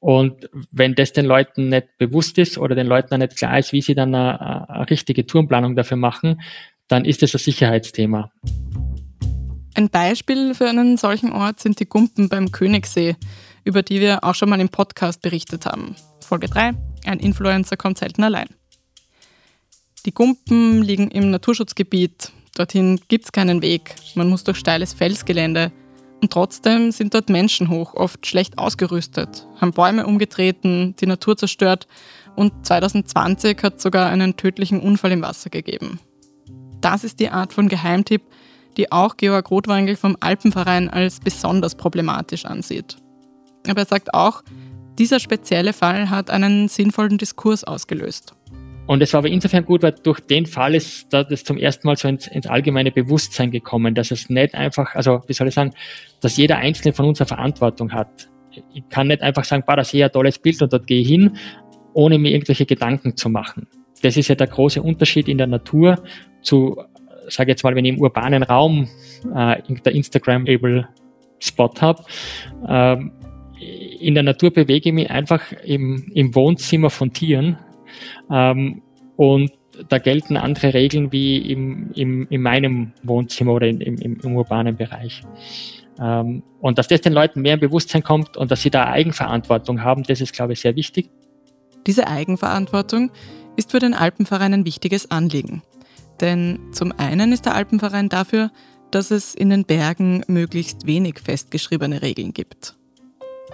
Und 0.00 0.48
wenn 0.72 0.94
das 0.94 1.12
den 1.12 1.26
Leuten 1.26 1.68
nicht 1.68 1.98
bewusst 1.98 2.38
ist 2.38 2.56
oder 2.56 2.74
den 2.74 2.86
Leuten 2.86 3.08
dann 3.10 3.20
nicht 3.20 3.36
klar 3.36 3.58
ist, 3.58 3.74
wie 3.74 3.82
sie 3.82 3.94
dann 3.94 4.14
eine, 4.14 4.70
eine 4.70 4.88
richtige 4.88 5.26
Tourenplanung 5.26 5.76
dafür 5.76 5.98
machen, 5.98 6.40
dann 6.88 7.04
ist 7.04 7.20
das 7.20 7.34
ein 7.34 7.38
Sicherheitsthema. 7.38 8.32
Ein 9.74 9.90
Beispiel 9.90 10.54
für 10.54 10.70
einen 10.70 10.96
solchen 10.96 11.32
Ort 11.32 11.60
sind 11.60 11.78
die 11.78 11.86
Gumpen 11.86 12.30
beim 12.30 12.50
Königssee, 12.50 13.16
über 13.64 13.82
die 13.82 14.00
wir 14.00 14.24
auch 14.24 14.34
schon 14.34 14.48
mal 14.48 14.58
im 14.58 14.70
Podcast 14.70 15.20
berichtet 15.20 15.66
haben. 15.66 15.96
Folge 16.26 16.48
3, 16.48 16.72
ein 17.04 17.18
Influencer 17.18 17.76
kommt 17.76 17.98
selten 17.98 18.24
allein. 18.24 18.48
Die 20.06 20.14
Gumpen 20.14 20.82
liegen 20.82 21.10
im 21.10 21.30
Naturschutzgebiet. 21.30 22.32
Dorthin 22.56 22.98
gibt 23.08 23.26
es 23.26 23.32
keinen 23.32 23.60
Weg. 23.60 23.94
Man 24.14 24.30
muss 24.30 24.44
durch 24.44 24.56
steiles 24.56 24.94
Felsgelände. 24.94 25.72
Und 26.22 26.32
trotzdem 26.32 26.90
sind 26.90 27.12
dort 27.12 27.28
Menschen 27.28 27.68
hoch, 27.68 27.92
oft 27.94 28.26
schlecht 28.26 28.56
ausgerüstet, 28.56 29.46
haben 29.60 29.72
Bäume 29.72 30.06
umgetreten, 30.06 30.96
die 30.96 31.06
Natur 31.06 31.36
zerstört 31.36 31.86
und 32.36 32.64
2020 32.64 33.62
hat 33.62 33.82
sogar 33.82 34.08
einen 34.08 34.36
tödlichen 34.36 34.80
Unfall 34.80 35.12
im 35.12 35.20
Wasser 35.20 35.50
gegeben. 35.50 36.00
Das 36.80 37.04
ist 37.04 37.20
die 37.20 37.28
Art 37.28 37.52
von 37.52 37.68
Geheimtipp, 37.68 38.22
die 38.78 38.92
auch 38.92 39.18
Georg 39.18 39.50
Rothwangel 39.50 39.96
vom 39.96 40.16
Alpenverein 40.20 40.88
als 40.88 41.20
besonders 41.20 41.74
problematisch 41.74 42.46
ansieht. 42.46 42.96
Aber 43.68 43.80
er 43.80 43.86
sagt 43.86 44.14
auch, 44.14 44.42
dieser 44.98 45.20
spezielle 45.20 45.74
Fall 45.74 46.08
hat 46.08 46.30
einen 46.30 46.68
sinnvollen 46.68 47.18
Diskurs 47.18 47.64
ausgelöst. 47.64 48.35
Und 48.86 49.02
es 49.02 49.12
war 49.12 49.18
aber 49.18 49.28
insofern 49.28 49.64
gut, 49.64 49.82
weil 49.82 49.94
durch 50.02 50.20
den 50.20 50.46
Fall 50.46 50.74
ist 50.74 51.12
da 51.12 51.24
das 51.24 51.42
zum 51.44 51.58
ersten 51.58 51.86
Mal 51.86 51.96
so 51.96 52.06
ins, 52.06 52.28
ins, 52.28 52.46
allgemeine 52.46 52.92
Bewusstsein 52.92 53.50
gekommen, 53.50 53.94
dass 53.94 54.10
es 54.10 54.30
nicht 54.30 54.54
einfach, 54.54 54.94
also 54.94 55.22
wie 55.26 55.32
soll 55.32 55.48
ich 55.48 55.54
sagen, 55.54 55.72
dass 56.20 56.36
jeder 56.36 56.58
Einzelne 56.58 56.92
von 56.92 57.06
uns 57.06 57.20
eine 57.20 57.26
Verantwortung 57.26 57.92
hat. 57.92 58.28
Ich 58.72 58.88
kann 58.88 59.08
nicht 59.08 59.22
einfach 59.22 59.44
sagen, 59.44 59.64
bah, 59.66 59.76
das 59.76 59.88
ist 59.88 59.98
ja 59.98 60.06
ein 60.06 60.12
tolles 60.12 60.38
Bild 60.38 60.62
und 60.62 60.72
dort 60.72 60.86
gehe 60.86 61.00
ich 61.00 61.08
hin, 61.08 61.36
ohne 61.94 62.18
mir 62.18 62.30
irgendwelche 62.30 62.64
Gedanken 62.64 63.16
zu 63.16 63.28
machen. 63.28 63.66
Das 64.02 64.16
ist 64.16 64.28
ja 64.28 64.34
der 64.34 64.46
große 64.46 64.80
Unterschied 64.80 65.28
in 65.28 65.38
der 65.38 65.46
Natur 65.46 66.02
zu, 66.42 66.80
sage 67.28 67.50
jetzt 67.50 67.64
mal, 67.64 67.74
wenn 67.74 67.84
ich 67.84 67.94
im 67.94 68.00
urbanen 68.00 68.42
Raum 68.44 68.88
äh, 69.34 69.60
der 69.84 69.94
Instagram-able 69.94 70.88
Spot 71.40 71.72
habe. 71.80 72.04
Ähm, 72.68 73.12
in 74.00 74.14
der 74.14 74.22
Natur 74.22 74.50
bewege 74.50 74.90
ich 74.90 74.94
mich 74.94 75.10
einfach 75.10 75.52
im, 75.64 76.10
im 76.14 76.34
Wohnzimmer 76.34 76.90
von 76.90 77.12
Tieren 77.12 77.58
ähm, 78.30 78.82
und 79.16 79.52
da 79.88 79.98
gelten 79.98 80.36
andere 80.36 80.74
Regeln 80.74 81.12
wie 81.12 81.38
im, 81.38 81.90
im, 81.94 82.26
in 82.28 82.42
meinem 82.42 82.92
Wohnzimmer 83.02 83.52
oder 83.52 83.66
in, 83.66 83.80
im, 83.80 84.20
im 84.20 84.36
urbanen 84.36 84.76
Bereich. 84.76 85.22
Ähm, 86.00 86.42
und 86.60 86.78
dass 86.78 86.88
das 86.88 87.00
den 87.00 87.12
Leuten 87.12 87.42
mehr 87.42 87.56
Bewusstsein 87.56 88.02
kommt 88.02 88.36
und 88.36 88.50
dass 88.50 88.62
sie 88.62 88.70
da 88.70 88.86
Eigenverantwortung 88.86 89.82
haben, 89.82 90.02
das 90.02 90.20
ist, 90.20 90.32
glaube 90.32 90.54
ich, 90.54 90.60
sehr 90.60 90.76
wichtig. 90.76 91.10
Diese 91.86 92.06
Eigenverantwortung 92.06 93.10
ist 93.56 93.70
für 93.70 93.78
den 93.78 93.94
Alpenverein 93.94 94.52
ein 94.52 94.66
wichtiges 94.66 95.10
Anliegen. 95.10 95.62
Denn 96.20 96.58
zum 96.72 96.92
einen 96.92 97.32
ist 97.32 97.46
der 97.46 97.54
Alpenverein 97.54 98.08
dafür, 98.08 98.50
dass 98.90 99.10
es 99.10 99.34
in 99.34 99.50
den 99.50 99.64
Bergen 99.64 100.22
möglichst 100.26 100.86
wenig 100.86 101.20
festgeschriebene 101.20 102.02
Regeln 102.02 102.32
gibt. 102.32 102.76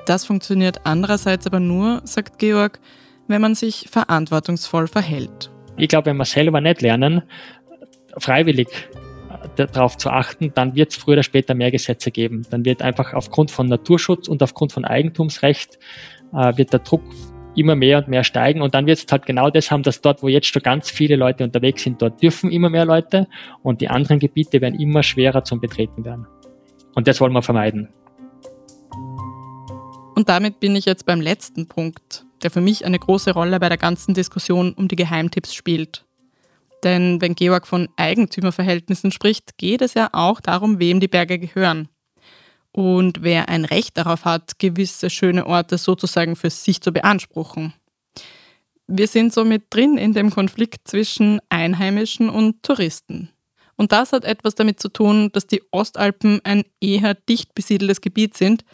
Das 0.06 0.24
funktioniert 0.24 0.80
andererseits 0.84 1.46
aber 1.46 1.60
nur, 1.60 2.02
sagt 2.04 2.38
Georg, 2.38 2.80
wenn 3.28 3.40
man 3.40 3.54
sich 3.54 3.88
verantwortungsvoll 3.90 4.87
verhält. 4.87 5.50
Ich 5.76 5.88
glaube, 5.88 6.06
wenn 6.06 6.16
wir 6.16 6.24
selber 6.24 6.61
nicht 6.61 6.82
lernen, 6.82 7.22
freiwillig 8.18 8.68
darauf 9.56 9.96
zu 9.96 10.11
achten, 10.11 10.52
dann 10.54 10.74
wird 10.74 10.90
es 10.90 10.96
früher 10.96 11.14
oder 11.14 11.22
später 11.22 11.54
mehr 11.54 11.70
Gesetze 11.70 12.11
geben. 12.11 12.46
Dann 12.50 12.64
wird 12.64 12.82
einfach 12.82 13.12
aufgrund 13.14 13.50
von 13.50 13.66
Naturschutz 13.66 14.28
und 14.28 14.42
aufgrund 14.42 14.72
von 14.72 14.85
Eigentumsrecht 14.85 15.78
äh, 16.32 16.56
wird 16.56 16.72
der 16.72 16.80
Druck 16.80 17.02
immer 17.54 17.74
mehr 17.74 17.98
und 17.98 18.08
mehr 18.08 18.24
steigen 18.24 18.62
und 18.62 18.74
dann 18.74 18.87
wird 18.87 18.98
es 18.98 19.06
halt 19.11 19.26
genau 19.26 19.50
das 19.50 19.70
haben, 19.70 19.82
dass 19.82 20.00
dort, 20.00 20.22
wo 20.22 20.28
jetzt 20.28 20.46
schon 20.46 20.62
ganz 20.62 20.90
viele 20.90 21.16
Leute 21.16 21.44
unterwegs 21.44 21.82
sind, 21.82 22.00
dort 22.00 22.22
dürfen 22.22 22.50
immer 22.50 22.70
mehr 22.70 22.87
Leute 22.87 23.26
und 23.62 23.82
die 23.82 23.88
anderen 23.88 24.18
Gebiete 24.18 24.61
werden 24.61 24.80
immer 24.80 25.02
schwerer 25.02 25.44
zum 25.44 25.61
Betreten 25.61 26.04
werden. 26.04 26.26
Und 26.94 27.08
das 27.08 27.20
wollen 27.20 27.32
wir 27.32 27.42
vermeiden. 27.42 27.88
Und 30.14 30.29
damit 30.29 30.61
bin 30.61 30.77
ich 30.77 30.85
jetzt 30.85 31.07
beim 31.07 31.20
letzten 31.20 31.66
Punkt, 31.66 32.25
der 32.42 32.51
für 32.51 32.61
mich 32.61 32.85
eine 32.85 32.98
große 32.98 33.33
Rolle 33.33 33.59
bei 33.59 33.68
der 33.68 33.79
ganzen 33.79 34.14
Diskussion 34.14 34.75
um 34.75 34.88
die 34.88 34.96
Geheimtipps 34.96 35.55
spielt. 35.55 36.05
Denn 36.85 37.20
wenn 37.20 37.35
Georg 37.35 37.66
von 37.66 37.88
Eigentümerverhältnissen 37.96 39.12
spricht, 39.12 39.57
geht 39.57 39.81
es 39.83 39.94
ja 39.94 40.11
auch 40.12 40.40
darum, 40.40 40.79
wem 40.79 41.01
die 41.01 41.09
Berge 41.09 41.38
gehören. 41.38 41.88
Und 42.72 43.22
wer 43.22 43.48
ein 43.48 43.64
Recht 43.64 43.96
darauf 43.96 44.25
hat, 44.25 44.59
gewisse 44.59 45.11
schöne 45.11 45.46
Orte 45.46 45.79
sozusagen 45.79 46.37
für 46.37 46.51
sich 46.51 46.81
zu 46.81 46.92
beanspruchen. 46.92 47.75
Wir 48.87 49.07
sind 49.07 49.33
somit 49.33 49.64
drin 49.70 49.96
in 49.96 50.12
dem 50.12 50.31
Konflikt 50.31 50.88
zwischen 50.88 51.40
Einheimischen 51.48 52.29
und 52.29 52.62
Touristen. 52.62 53.31
Und 53.77 53.92
das 53.92 54.12
hat 54.12 54.25
etwas 54.25 54.55
damit 54.55 54.81
zu 54.81 54.88
tun, 54.88 55.31
dass 55.33 55.46
die 55.46 55.62
Ostalpen 55.70 56.40
ein 56.44 56.64
eher 56.81 57.14
dicht 57.14 57.55
besiedeltes 57.55 58.01
Gebiet 58.01 58.37
sind, 58.37 58.64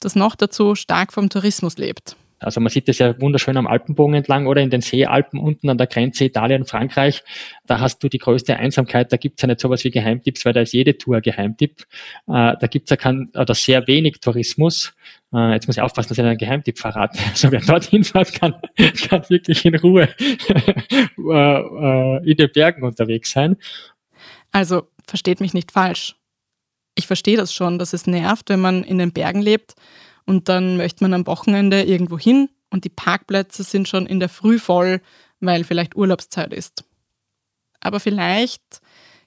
das 0.00 0.16
noch 0.16 0.36
dazu 0.36 0.74
stark 0.74 1.12
vom 1.12 1.28
Tourismus 1.28 1.78
lebt. 1.78 2.16
Also 2.44 2.60
man 2.60 2.70
sieht 2.70 2.88
das 2.88 2.98
ja 2.98 3.18
wunderschön 3.20 3.56
am 3.56 3.66
Alpenbogen 3.66 4.14
entlang 4.14 4.46
oder 4.46 4.60
in 4.60 4.70
den 4.70 4.82
Seealpen 4.82 5.40
unten 5.40 5.70
an 5.70 5.78
der 5.78 5.86
Grenze 5.86 6.24
Italien, 6.24 6.64
Frankreich. 6.64 7.22
Da 7.66 7.80
hast 7.80 8.02
du 8.02 8.08
die 8.08 8.18
größte 8.18 8.56
Einsamkeit. 8.56 9.12
Da 9.12 9.16
gibt's 9.16 9.42
ja 9.42 9.48
nicht 9.48 9.60
sowas 9.60 9.82
wie 9.84 9.90
Geheimtipps, 9.90 10.44
weil 10.44 10.52
da 10.52 10.60
ist 10.60 10.72
jede 10.72 10.98
Tour 10.98 11.20
Geheimtipp. 11.20 11.84
Äh, 12.26 12.54
da 12.60 12.66
gibt's 12.68 12.90
ja 12.90 12.96
kein, 12.96 13.30
oder 13.34 13.54
sehr 13.54 13.86
wenig 13.86 14.20
Tourismus. 14.20 14.92
Äh, 15.32 15.52
jetzt 15.52 15.66
muss 15.66 15.76
ich 15.76 15.82
aufpassen, 15.82 16.10
dass 16.10 16.18
ich 16.18 16.24
einen 16.24 16.38
Geheimtipp 16.38 16.78
verrate. 16.78 17.18
Also 17.34 17.50
wer 17.50 17.60
dorthin 17.60 18.04
fährt, 18.04 18.32
kann, 18.34 18.54
kann 19.08 19.24
wirklich 19.28 19.64
in 19.64 19.74
Ruhe 19.76 20.08
äh, 21.18 22.30
in 22.30 22.36
den 22.36 22.50
Bergen 22.52 22.84
unterwegs 22.84 23.30
sein. 23.30 23.56
Also 24.52 24.88
versteht 25.06 25.40
mich 25.40 25.54
nicht 25.54 25.72
falsch. 25.72 26.14
Ich 26.94 27.06
verstehe 27.06 27.36
das 27.36 27.52
schon, 27.52 27.78
dass 27.78 27.92
es 27.92 28.06
nervt, 28.06 28.48
wenn 28.48 28.60
man 28.60 28.84
in 28.84 28.98
den 28.98 29.12
Bergen 29.12 29.42
lebt 29.42 29.74
und 30.26 30.48
dann 30.48 30.76
möchte 30.76 31.04
man 31.04 31.14
am 31.14 31.26
Wochenende 31.26 31.82
irgendwo 31.82 32.18
hin 32.18 32.48
und 32.70 32.84
die 32.84 32.90
Parkplätze 32.90 33.62
sind 33.62 33.88
schon 33.88 34.06
in 34.06 34.20
der 34.20 34.28
Früh 34.28 34.58
voll, 34.58 35.00
weil 35.40 35.64
vielleicht 35.64 35.96
Urlaubszeit 35.96 36.52
ist. 36.52 36.84
Aber 37.80 38.00
vielleicht 38.00 38.80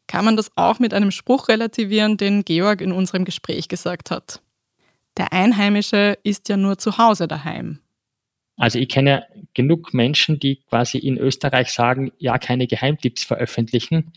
kann 0.07 0.25
man 0.25 0.37
das 0.37 0.51
auch 0.55 0.79
mit 0.79 0.93
einem 0.93 1.11
Spruch 1.11 1.49
relativieren, 1.49 2.17
den 2.17 2.43
Georg 2.45 2.81
in 2.81 2.91
unserem 2.91 3.25
Gespräch 3.25 3.67
gesagt 3.67 4.09
hat. 4.09 4.41
Der 5.17 5.33
Einheimische 5.33 6.17
ist 6.23 6.49
ja 6.49 6.57
nur 6.57 6.77
zu 6.77 6.97
Hause 6.97 7.27
daheim. 7.27 7.79
Also 8.57 8.79
ich 8.79 8.89
kenne 8.89 9.25
genug 9.53 9.93
Menschen, 9.93 10.39
die 10.39 10.57
quasi 10.69 10.97
in 10.97 11.17
Österreich 11.17 11.71
sagen, 11.71 12.11
ja, 12.17 12.39
keine 12.39 12.65
Geheimtipps 12.65 13.23
veröffentlichen. 13.23 14.11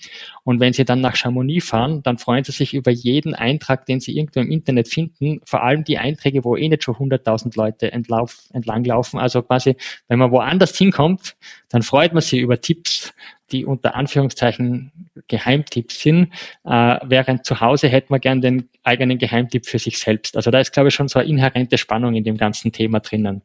Und 0.45 0.61
wenn 0.61 0.73
sie 0.73 0.87
dann 0.87 1.03
nach 1.03 1.15
Chamonix 1.15 1.69
fahren, 1.69 2.03
dann 2.03 2.17
freuen 2.17 2.43
sie 2.45 2.53
sich 2.53 2.73
über 2.73 2.91
jeden 2.91 3.35
Eintrag, 3.35 3.85
den 3.85 4.01
sie 4.01 4.17
irgendwo 4.17 4.41
im 4.41 4.51
Internet 4.51 4.89
finden. 4.89 5.41
Vor 5.45 5.63
allem 5.63 5.85
die 5.85 5.99
Einträge, 5.99 6.43
wo 6.43 6.57
eh 6.57 6.69
nicht 6.69 6.85
schon 6.85 6.95
100.000 6.95 7.55
Leute 7.57 7.93
entlauf, 7.93 8.49
entlanglaufen. 8.55 9.21
Also 9.21 9.43
quasi, 9.43 9.77
wenn 10.09 10.19
man 10.19 10.31
woanders 10.31 10.77
hinkommt, 10.77 11.37
dann 11.69 11.83
freut 11.83 12.15
man 12.15 12.23
sich 12.23 12.41
über 12.41 12.61
Tipps, 12.61 13.13
die 13.53 13.67
unter 13.67 13.95
Anführungszeichen 13.95 14.93
Geheimtipps 15.29 16.01
sind, 16.01 16.33
äh, 16.65 16.99
während 17.05 17.45
zu 17.45 17.61
Hause 17.61 17.89
hätte 17.89 18.07
man 18.11 18.21
gern 18.21 18.41
den 18.41 18.69
eigenen 18.85 19.19
Geheimtipp 19.19 19.67
für 19.67 19.79
sich 19.79 19.99
selbst. 19.99 20.37
Also 20.37 20.51
da 20.51 20.61
ist, 20.61 20.73
glaube 20.73 20.89
ich, 20.89 20.95
schon 20.95 21.09
so 21.09 21.19
eine 21.19 21.29
inhärente 21.29 21.77
Spannung 21.77 22.15
in 22.15 22.25
dem 22.25 22.37
ganzen 22.37 22.73
Thema 22.73 23.01
drinnen. 23.01 23.43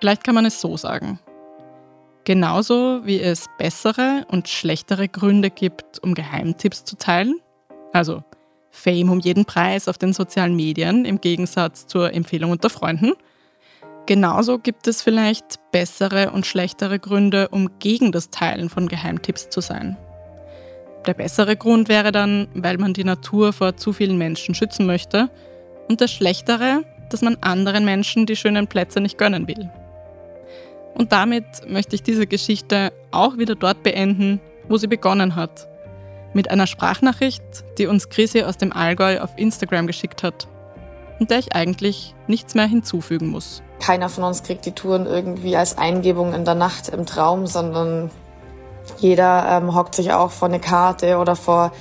Vielleicht 0.00 0.24
kann 0.24 0.34
man 0.34 0.46
es 0.46 0.60
so 0.60 0.76
sagen. 0.76 1.20
Genauso 2.24 3.04
wie 3.04 3.20
es 3.20 3.46
bessere 3.58 4.26
und 4.28 4.48
schlechtere 4.48 5.08
Gründe 5.08 5.50
gibt, 5.50 6.02
um 6.02 6.14
Geheimtipps 6.14 6.84
zu 6.84 6.96
teilen, 6.96 7.40
also 7.92 8.22
Fame 8.70 9.10
um 9.10 9.20
jeden 9.20 9.44
Preis 9.44 9.88
auf 9.88 9.98
den 9.98 10.12
sozialen 10.12 10.54
Medien 10.54 11.04
im 11.04 11.20
Gegensatz 11.20 11.86
zur 11.86 12.14
Empfehlung 12.14 12.50
unter 12.50 12.70
Freunden, 12.70 13.12
genauso 14.06 14.58
gibt 14.58 14.86
es 14.86 15.02
vielleicht 15.02 15.58
bessere 15.72 16.30
und 16.30 16.46
schlechtere 16.46 16.98
Gründe, 16.98 17.48
um 17.48 17.78
gegen 17.78 18.12
das 18.12 18.30
Teilen 18.30 18.68
von 18.68 18.88
Geheimtipps 18.88 19.50
zu 19.50 19.60
sein. 19.60 19.96
Der 21.06 21.14
bessere 21.14 21.56
Grund 21.56 21.88
wäre 21.88 22.12
dann, 22.12 22.48
weil 22.54 22.78
man 22.78 22.92
die 22.92 23.04
Natur 23.04 23.52
vor 23.52 23.76
zu 23.76 23.92
vielen 23.92 24.18
Menschen 24.18 24.54
schützen 24.54 24.86
möchte, 24.86 25.30
und 25.88 26.00
der 26.00 26.08
schlechtere, 26.08 26.84
dass 27.08 27.22
man 27.22 27.36
anderen 27.40 27.84
Menschen 27.84 28.24
die 28.24 28.36
schönen 28.36 28.68
Plätze 28.68 29.00
nicht 29.00 29.18
gönnen 29.18 29.48
will. 29.48 29.68
Und 30.94 31.12
damit 31.12 31.44
möchte 31.68 31.94
ich 31.94 32.02
diese 32.02 32.26
Geschichte 32.26 32.92
auch 33.10 33.38
wieder 33.38 33.54
dort 33.54 33.82
beenden, 33.82 34.40
wo 34.68 34.76
sie 34.76 34.86
begonnen 34.86 35.36
hat. 35.36 35.68
Mit 36.32 36.50
einer 36.50 36.66
Sprachnachricht, 36.66 37.42
die 37.78 37.86
uns 37.86 38.08
Chrissy 38.08 38.42
aus 38.42 38.56
dem 38.56 38.72
Allgäu 38.72 39.20
auf 39.20 39.30
Instagram 39.36 39.86
geschickt 39.86 40.22
hat 40.22 40.46
und 41.18 41.30
der 41.30 41.38
ich 41.38 41.54
eigentlich 41.54 42.14
nichts 42.26 42.54
mehr 42.54 42.66
hinzufügen 42.66 43.28
muss. 43.28 43.62
Keiner 43.80 44.08
von 44.08 44.24
uns 44.24 44.42
kriegt 44.42 44.66
die 44.66 44.72
Touren 44.72 45.06
irgendwie 45.06 45.56
als 45.56 45.78
Eingebung 45.78 46.34
in 46.34 46.44
der 46.44 46.54
Nacht 46.54 46.88
im 46.88 47.06
Traum, 47.06 47.46
sondern 47.46 48.10
jeder 48.98 49.46
ähm, 49.48 49.74
hockt 49.74 49.94
sich 49.94 50.12
auch 50.12 50.30
vor 50.30 50.48
eine 50.48 50.60
Karte 50.60 51.18
oder 51.18 51.36
vor 51.36 51.72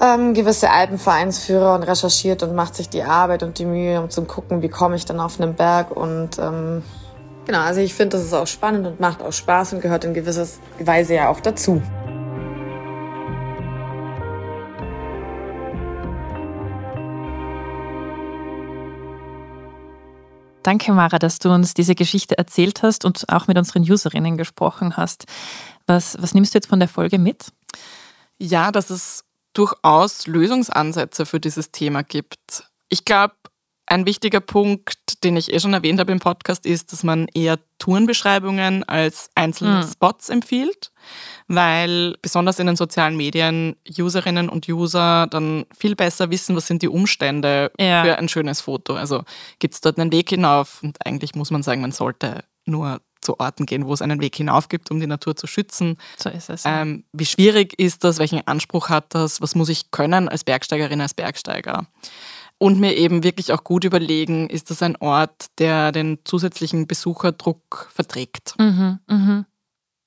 ähm, 0.00 0.34
gewisse 0.34 0.70
Alpenvereinsführer 0.70 1.74
und 1.74 1.82
recherchiert 1.84 2.42
und 2.42 2.54
macht 2.54 2.74
sich 2.74 2.88
die 2.88 3.02
Arbeit 3.02 3.42
und 3.42 3.58
die 3.58 3.66
Mühe, 3.66 4.00
um 4.00 4.10
zu 4.10 4.22
gucken, 4.24 4.62
wie 4.62 4.68
komme 4.68 4.96
ich 4.96 5.04
dann 5.04 5.20
auf 5.20 5.40
einen 5.40 5.54
Berg 5.54 5.90
und 5.90 6.38
ähm, 6.38 6.82
Genau, 7.46 7.60
also 7.60 7.80
ich 7.80 7.92
finde, 7.92 8.16
das 8.16 8.26
ist 8.26 8.34
auch 8.34 8.46
spannend 8.46 8.86
und 8.86 9.00
macht 9.00 9.20
auch 9.20 9.32
Spaß 9.32 9.72
und 9.72 9.80
gehört 9.80 10.04
in 10.04 10.14
gewisser 10.14 10.46
Weise 10.78 11.14
ja 11.14 11.28
auch 11.28 11.40
dazu. 11.40 11.82
Danke, 20.62 20.92
Mara, 20.92 21.18
dass 21.18 21.40
du 21.40 21.50
uns 21.50 21.74
diese 21.74 21.96
Geschichte 21.96 22.38
erzählt 22.38 22.84
hast 22.84 23.04
und 23.04 23.28
auch 23.28 23.48
mit 23.48 23.58
unseren 23.58 23.82
Userinnen 23.82 24.36
gesprochen 24.36 24.96
hast. 24.96 25.24
Was, 25.88 26.16
was 26.22 26.34
nimmst 26.34 26.54
du 26.54 26.58
jetzt 26.58 26.68
von 26.68 26.78
der 26.78 26.88
Folge 26.88 27.18
mit? 27.18 27.52
Ja, 28.38 28.70
dass 28.70 28.90
es 28.90 29.24
durchaus 29.54 30.28
Lösungsansätze 30.28 31.26
für 31.26 31.40
dieses 31.40 31.72
Thema 31.72 32.04
gibt. 32.04 32.70
Ich 32.88 33.04
glaube, 33.04 33.34
ein 33.92 34.06
wichtiger 34.06 34.40
Punkt, 34.40 35.22
den 35.22 35.36
ich 35.36 35.52
eh 35.52 35.60
schon 35.60 35.74
erwähnt 35.74 36.00
habe 36.00 36.12
im 36.12 36.18
Podcast, 36.18 36.64
ist, 36.64 36.92
dass 36.92 37.04
man 37.04 37.28
eher 37.34 37.58
Tourenbeschreibungen 37.78 38.84
als 38.84 39.30
einzelne 39.34 39.82
mhm. 39.82 39.90
Spots 39.90 40.30
empfiehlt, 40.30 40.92
weil 41.46 42.16
besonders 42.22 42.58
in 42.58 42.66
den 42.66 42.76
sozialen 42.76 43.16
Medien 43.16 43.76
Userinnen 43.98 44.48
und 44.48 44.66
User 44.66 45.26
dann 45.26 45.66
viel 45.76 45.94
besser 45.94 46.30
wissen, 46.30 46.56
was 46.56 46.66
sind 46.66 46.80
die 46.80 46.88
Umstände 46.88 47.70
ja. 47.78 48.02
für 48.02 48.18
ein 48.18 48.28
schönes 48.30 48.62
Foto. 48.62 48.94
Also 48.94 49.24
gibt 49.58 49.74
es 49.74 49.82
dort 49.82 49.98
einen 49.98 50.10
Weg 50.10 50.30
hinauf 50.30 50.82
und 50.82 51.04
eigentlich 51.04 51.34
muss 51.34 51.50
man 51.50 51.62
sagen, 51.62 51.82
man 51.82 51.92
sollte 51.92 52.44
nur 52.64 53.00
zu 53.20 53.38
Orten 53.38 53.66
gehen, 53.66 53.86
wo 53.86 53.92
es 53.92 54.02
einen 54.02 54.20
Weg 54.20 54.36
hinauf 54.36 54.68
gibt, 54.68 54.90
um 54.90 55.00
die 55.00 55.06
Natur 55.06 55.36
zu 55.36 55.46
schützen. 55.46 55.96
So 56.16 56.28
ist 56.28 56.50
es. 56.50 56.64
Ähm, 56.66 57.04
wie 57.12 57.26
schwierig 57.26 57.78
ist 57.78 58.04
das? 58.04 58.18
Welchen 58.18 58.46
Anspruch 58.46 58.88
hat 58.88 59.14
das? 59.14 59.40
Was 59.40 59.54
muss 59.54 59.68
ich 59.68 59.90
können 59.90 60.28
als 60.28 60.44
Bergsteigerin, 60.44 61.00
als 61.00 61.14
Bergsteiger? 61.14 61.86
Und 62.62 62.78
mir 62.78 62.96
eben 62.96 63.24
wirklich 63.24 63.52
auch 63.52 63.64
gut 63.64 63.82
überlegen, 63.82 64.48
ist 64.48 64.70
das 64.70 64.84
ein 64.84 64.94
Ort, 64.94 65.46
der 65.58 65.90
den 65.90 66.20
zusätzlichen 66.22 66.86
Besucherdruck 66.86 67.90
verträgt. 67.92 68.54
Mhm, 68.56 69.00
mh. 69.08 69.46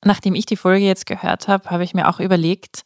Nachdem 0.06 0.36
ich 0.36 0.46
die 0.46 0.56
Folge 0.56 0.86
jetzt 0.86 1.06
gehört 1.06 1.50
habe, 1.50 1.70
habe 1.70 1.84
ich 1.84 1.94
mir 1.94 2.08
auch 2.08 2.22
überlegt, 2.22 2.84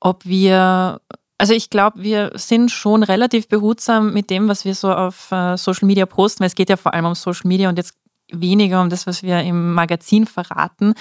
ob 0.00 0.24
wir, 0.24 1.00
also 1.38 1.54
ich 1.54 1.70
glaube, 1.70 2.02
wir 2.02 2.32
sind 2.34 2.72
schon 2.72 3.04
relativ 3.04 3.46
behutsam 3.46 4.12
mit 4.12 4.28
dem, 4.28 4.48
was 4.48 4.64
wir 4.64 4.74
so 4.74 4.92
auf 4.92 5.30
äh, 5.30 5.56
Social 5.56 5.86
Media 5.86 6.06
posten, 6.06 6.40
weil 6.40 6.48
es 6.48 6.56
geht 6.56 6.68
ja 6.68 6.76
vor 6.76 6.92
allem 6.92 7.04
um 7.04 7.14
Social 7.14 7.46
Media 7.46 7.68
und 7.68 7.78
jetzt 7.78 7.94
weniger 8.32 8.82
um 8.82 8.90
das, 8.90 9.06
was 9.06 9.22
wir 9.22 9.40
im 9.42 9.72
Magazin 9.72 10.26
verraten 10.26 10.94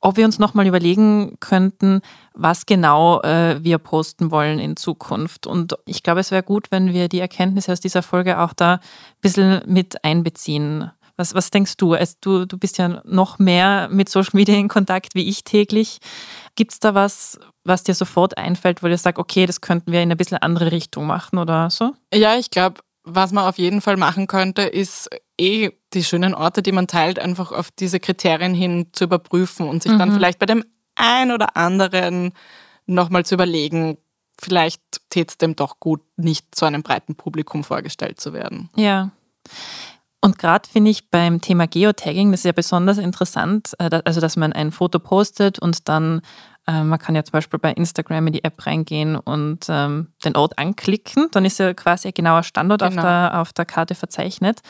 ob 0.00 0.16
wir 0.16 0.24
uns 0.24 0.38
nochmal 0.38 0.66
überlegen 0.66 1.36
könnten, 1.40 2.00
was 2.34 2.66
genau 2.66 3.20
äh, 3.22 3.62
wir 3.62 3.78
posten 3.78 4.30
wollen 4.30 4.58
in 4.58 4.76
Zukunft. 4.76 5.46
Und 5.46 5.76
ich 5.86 6.02
glaube, 6.02 6.20
es 6.20 6.30
wäre 6.30 6.42
gut, 6.42 6.70
wenn 6.70 6.92
wir 6.92 7.08
die 7.08 7.20
Erkenntnisse 7.20 7.72
aus 7.72 7.80
dieser 7.80 8.02
Folge 8.02 8.38
auch 8.38 8.52
da 8.52 8.74
ein 8.74 8.80
bisschen 9.20 9.62
mit 9.66 10.04
einbeziehen. 10.04 10.90
Was, 11.16 11.34
was 11.34 11.50
denkst 11.50 11.76
du? 11.76 11.92
Also 11.92 12.14
du? 12.20 12.46
Du 12.46 12.56
bist 12.56 12.78
ja 12.78 13.02
noch 13.04 13.38
mehr 13.38 13.88
mit 13.90 14.08
Social 14.08 14.30
Media 14.32 14.56
in 14.56 14.68
Kontakt 14.68 15.14
wie 15.14 15.28
ich 15.28 15.44
täglich. 15.44 15.98
Gibt 16.56 16.72
es 16.72 16.80
da 16.80 16.94
was, 16.94 17.38
was 17.64 17.82
dir 17.82 17.94
sofort 17.94 18.38
einfällt, 18.38 18.82
wo 18.82 18.88
du 18.88 18.96
sagst, 18.96 19.18
okay, 19.18 19.44
das 19.44 19.60
könnten 19.60 19.92
wir 19.92 20.02
in 20.02 20.10
ein 20.10 20.16
bisschen 20.16 20.38
andere 20.38 20.72
Richtung 20.72 21.06
machen 21.06 21.38
oder 21.38 21.68
so? 21.68 21.92
Ja, 22.14 22.36
ich 22.36 22.50
glaube, 22.50 22.80
was 23.04 23.32
man 23.32 23.44
auf 23.44 23.58
jeden 23.58 23.80
Fall 23.80 23.96
machen 23.96 24.26
könnte, 24.28 24.62
ist 24.62 25.10
eh 25.38 25.70
die 25.92 26.04
schönen 26.04 26.34
Orte, 26.34 26.62
die 26.62 26.72
man 26.72 26.86
teilt, 26.86 27.18
einfach 27.18 27.52
auf 27.52 27.70
diese 27.70 28.00
Kriterien 28.00 28.54
hin 28.54 28.86
zu 28.92 29.04
überprüfen 29.04 29.68
und 29.68 29.82
sich 29.82 29.92
mhm. 29.92 29.98
dann 29.98 30.12
vielleicht 30.12 30.38
bei 30.38 30.46
dem 30.46 30.64
ein 31.00 31.32
oder 31.32 31.56
anderen 31.56 32.32
nochmal 32.86 33.24
zu 33.24 33.34
überlegen, 33.34 33.98
vielleicht 34.40 34.82
tät 35.10 35.30
es 35.30 35.38
dem 35.38 35.56
doch 35.56 35.80
gut, 35.80 36.02
nicht 36.16 36.54
zu 36.54 36.64
einem 36.64 36.82
breiten 36.82 37.14
Publikum 37.14 37.64
vorgestellt 37.64 38.20
zu 38.20 38.32
werden. 38.32 38.70
Ja. 38.76 39.10
Und 40.22 40.38
gerade 40.38 40.68
finde 40.68 40.90
ich 40.90 41.10
beim 41.10 41.40
Thema 41.40 41.66
Geotagging, 41.66 42.30
das 42.30 42.40
ist 42.40 42.44
ja 42.44 42.52
besonders 42.52 42.98
interessant, 42.98 43.72
äh, 43.78 44.02
also 44.04 44.20
dass 44.20 44.36
man 44.36 44.52
ein 44.52 44.70
Foto 44.70 44.98
postet 44.98 45.58
und 45.58 45.88
dann, 45.88 46.20
äh, 46.66 46.82
man 46.82 46.98
kann 46.98 47.14
ja 47.14 47.24
zum 47.24 47.32
Beispiel 47.32 47.58
bei 47.58 47.72
Instagram 47.72 48.26
in 48.26 48.34
die 48.34 48.44
App 48.44 48.66
reingehen 48.66 49.16
und 49.16 49.66
ähm, 49.70 50.08
den 50.24 50.36
Ort 50.36 50.58
anklicken, 50.58 51.28
dann 51.32 51.46
ist 51.46 51.58
ja 51.58 51.72
quasi 51.72 52.08
ein 52.08 52.14
genauer 52.14 52.42
Standort 52.42 52.82
genau. 52.82 53.00
auf, 53.00 53.02
der, 53.02 53.40
auf 53.40 53.52
der 53.54 53.64
Karte 53.64 53.94
verzeichnet. 53.94 54.60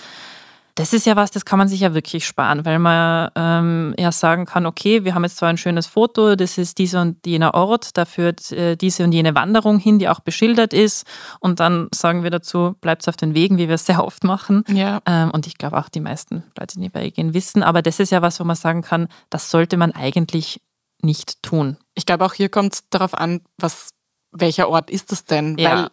Das 0.74 0.92
ist 0.92 1.06
ja 1.06 1.16
was, 1.16 1.30
das 1.30 1.44
kann 1.44 1.58
man 1.58 1.68
sich 1.68 1.80
ja 1.80 1.94
wirklich 1.94 2.26
sparen, 2.26 2.64
weil 2.64 2.78
man 2.78 3.30
ähm, 3.34 3.94
ja 3.98 4.12
sagen 4.12 4.46
kann, 4.46 4.66
okay, 4.66 5.04
wir 5.04 5.14
haben 5.14 5.24
jetzt 5.24 5.36
zwar 5.36 5.48
ein 5.48 5.56
schönes 5.56 5.86
Foto, 5.86 6.36
das 6.36 6.58
ist 6.58 6.78
dieser 6.78 7.02
und 7.02 7.26
jener 7.26 7.54
Ort, 7.54 7.96
da 7.96 8.04
führt 8.04 8.52
äh, 8.52 8.76
diese 8.76 9.04
und 9.04 9.12
jene 9.12 9.34
Wanderung 9.34 9.78
hin, 9.78 9.98
die 9.98 10.08
auch 10.08 10.20
beschildert 10.20 10.72
ist. 10.72 11.06
Und 11.40 11.60
dann 11.60 11.88
sagen 11.94 12.22
wir 12.22 12.30
dazu, 12.30 12.76
bleibt 12.80 13.08
auf 13.08 13.16
den 13.16 13.34
Wegen, 13.34 13.58
wie 13.58 13.68
wir 13.68 13.74
es 13.74 13.86
sehr 13.86 14.04
oft 14.04 14.24
machen. 14.24 14.64
Ja. 14.68 15.00
Ähm, 15.06 15.30
und 15.30 15.46
ich 15.46 15.58
glaube 15.58 15.78
auch 15.78 15.88
die 15.88 16.00
meisten 16.00 16.44
Leute, 16.58 16.78
die 16.78 16.88
bei 16.88 17.10
gehen, 17.10 17.34
wissen. 17.34 17.62
Aber 17.62 17.82
das 17.82 18.00
ist 18.00 18.10
ja 18.10 18.22
was, 18.22 18.40
wo 18.40 18.44
man 18.44 18.56
sagen 18.56 18.82
kann, 18.82 19.08
das 19.30 19.50
sollte 19.50 19.76
man 19.76 19.92
eigentlich 19.92 20.60
nicht 21.02 21.42
tun. 21.42 21.76
Ich 21.94 22.06
glaube, 22.06 22.24
auch 22.24 22.34
hier 22.34 22.48
kommt 22.48 22.74
es 22.74 22.88
darauf 22.90 23.14
an, 23.14 23.40
was, 23.58 23.90
welcher 24.32 24.68
Ort 24.68 24.90
ist 24.90 25.12
das 25.12 25.24
denn? 25.24 25.58
Ja. 25.58 25.70
Weil 25.70 25.90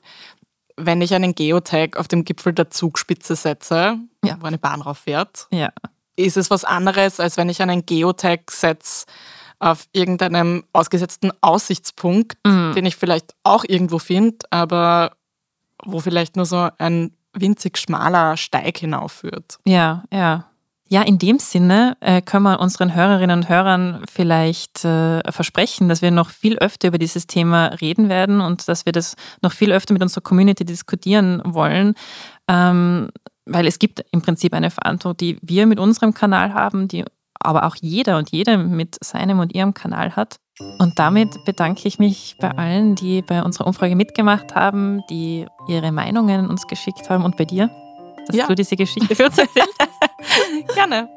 wenn 0.78 1.02
ich 1.02 1.14
einen 1.14 1.36
Geotag 1.36 1.98
auf 1.98 2.08
dem 2.08 2.24
Gipfel 2.24 2.54
der 2.54 2.70
Zugspitze 2.70 3.36
setze, 3.36 3.98
ja. 4.24 4.38
wo 4.40 4.46
eine 4.46 4.58
Bahn 4.58 4.82
rauffährt, 4.82 5.48
ja. 5.52 5.70
ist 6.16 6.38
es 6.38 6.50
was 6.50 6.64
anderes, 6.64 7.20
als 7.20 7.36
wenn 7.38 7.50
ich 7.50 7.62
einen 7.62 7.86
Geotag 7.86 8.52
setze 8.52 9.06
auf 9.60 9.88
irgendeinem 9.92 10.64
ausgesetzten 10.72 11.32
Aussichtspunkt, 11.42 12.38
mhm. 12.46 12.74
den 12.76 12.86
ich 12.86 12.96
vielleicht 12.96 13.34
auch 13.44 13.64
irgendwo 13.68 13.98
finde, 13.98 14.38
aber 14.52 15.14
wo 15.84 16.00
vielleicht 16.00 16.36
nur 16.36 16.46
so 16.46 16.70
ein 16.78 17.12
winzig 17.34 17.78
schmaler 17.78 18.38
Steig 18.38 18.78
hinaufführt. 18.78 19.60
Ja, 19.66 20.04
ja. 20.12 20.50
Ja, 20.90 21.02
in 21.02 21.18
dem 21.18 21.38
Sinne 21.40 21.98
äh, 22.00 22.22
können 22.22 22.44
wir 22.44 22.60
unseren 22.60 22.96
Hörerinnen 22.96 23.40
und 23.40 23.50
Hörern 23.50 24.04
vielleicht 24.10 24.86
äh, 24.86 25.22
versprechen, 25.32 25.90
dass 25.90 26.02
wir 26.02 26.12
noch 26.12 26.30
viel 26.30 26.58
öfter 26.60 26.88
über 26.88 26.98
dieses 26.98 27.28
Thema 27.28 27.68
reden 27.82 28.08
werden 28.08 28.40
und 28.40 28.68
dass 28.68 28.86
wir 28.86 28.94
das 28.94 29.16
noch 29.42 29.52
viel 29.52 29.74
öfter 29.74 29.94
mit 29.94 30.02
unserer 30.02 30.22
Community 30.22 30.64
diskutieren 30.64 31.42
wollen. 31.44 31.94
Ähm, 32.48 33.10
weil 33.46 33.68
es 33.68 33.80
gibt 33.80 34.06
im 34.12 34.22
Prinzip 34.22 34.54
eine 34.54 34.72
Verantwortung, 34.72 35.18
die 35.18 35.40
wir 35.42 35.68
mit 35.68 35.80
unserem 35.80 36.14
Kanal 36.14 36.54
haben, 36.54 36.88
die 36.88 37.04
aber 37.40 37.66
auch 37.66 37.76
jeder 37.80 38.18
und 38.18 38.32
jede 38.32 38.58
mit 38.58 38.98
seinem 39.04 39.40
und 39.40 39.54
ihrem 39.54 39.74
Kanal 39.74 40.16
hat. 40.16 40.38
Und 40.80 40.98
damit 40.98 41.30
bedanke 41.46 41.88
ich 41.88 42.00
mich 42.00 42.36
bei 42.40 42.52
allen, 42.52 42.96
die 42.96 43.22
bei 43.22 43.44
unserer 43.44 43.68
Umfrage 43.68 43.96
mitgemacht 43.96 44.56
haben, 44.56 45.02
die 45.10 45.46
ihre 45.68 45.92
Meinungen 45.92 46.50
uns 46.50 46.66
geschickt 46.66 47.10
haben 47.10 47.24
und 47.24 47.38
bei 47.38 47.46
dir 47.46 47.70
dass 48.28 48.36
ja. 48.36 48.48
du 48.48 48.56
diese 48.56 48.76
Geschichte 48.76 49.16
für 49.16 49.26
uns 49.26 49.38
erzählst. 49.38 49.70
Gerne. 50.74 51.10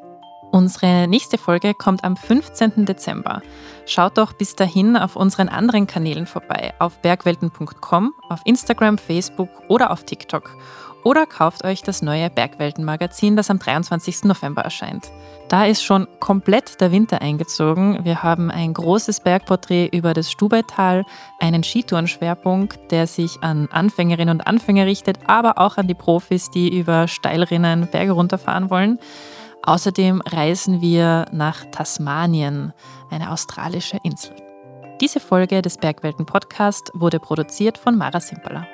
Unsere 0.51 1.07
nächste 1.07 1.37
Folge 1.37 1.73
kommt 1.73 2.03
am 2.03 2.17
15. 2.17 2.85
Dezember. 2.85 3.41
Schaut 3.85 4.17
doch 4.17 4.33
bis 4.33 4.55
dahin 4.55 4.97
auf 4.97 5.15
unseren 5.15 5.47
anderen 5.47 5.87
Kanälen 5.87 6.25
vorbei, 6.25 6.73
auf 6.77 6.97
bergwelten.com, 6.99 8.13
auf 8.29 8.41
Instagram, 8.43 8.97
Facebook 8.97 9.49
oder 9.69 9.91
auf 9.91 10.03
TikTok. 10.03 10.57
Oder 11.03 11.25
kauft 11.25 11.63
euch 11.63 11.81
das 11.81 12.01
neue 12.01 12.29
Bergwelten-Magazin, 12.29 13.35
das 13.35 13.49
am 13.49 13.57
23. 13.57 14.25
November 14.25 14.61
erscheint. 14.61 15.09
Da 15.49 15.65
ist 15.65 15.83
schon 15.83 16.07
komplett 16.19 16.79
der 16.79 16.91
Winter 16.91 17.21
eingezogen. 17.21 18.05
Wir 18.05 18.23
haben 18.23 18.51
ein 18.51 18.73
großes 18.73 19.19
Bergporträt 19.21 19.87
über 19.87 20.13
das 20.13 20.31
Stubaital, 20.31 21.03
einen 21.39 21.63
Skitourenschwerpunkt, 21.63 22.91
der 22.91 23.07
sich 23.07 23.41
an 23.41 23.67
Anfängerinnen 23.71 24.37
und 24.37 24.47
Anfänger 24.47 24.85
richtet, 24.85 25.17
aber 25.27 25.57
auch 25.57 25.77
an 25.77 25.87
die 25.87 25.95
Profis, 25.95 26.49
die 26.51 26.77
über 26.77 27.07
Steilrinnen 27.07 27.87
Berge 27.87 28.11
runterfahren 28.11 28.69
wollen. 28.69 28.99
Außerdem 29.63 30.21
reisen 30.25 30.81
wir 30.81 31.25
nach 31.31 31.65
Tasmanien, 31.71 32.73
eine 33.09 33.31
australische 33.31 33.97
Insel. 34.03 34.35
Diese 35.01 35.19
Folge 35.19 35.61
des 35.61 35.77
Bergwelten 35.77 36.25
Podcast 36.25 36.91
wurde 36.93 37.19
produziert 37.19 37.77
von 37.77 37.97
Mara 37.97 38.19
Simperler. 38.19 38.67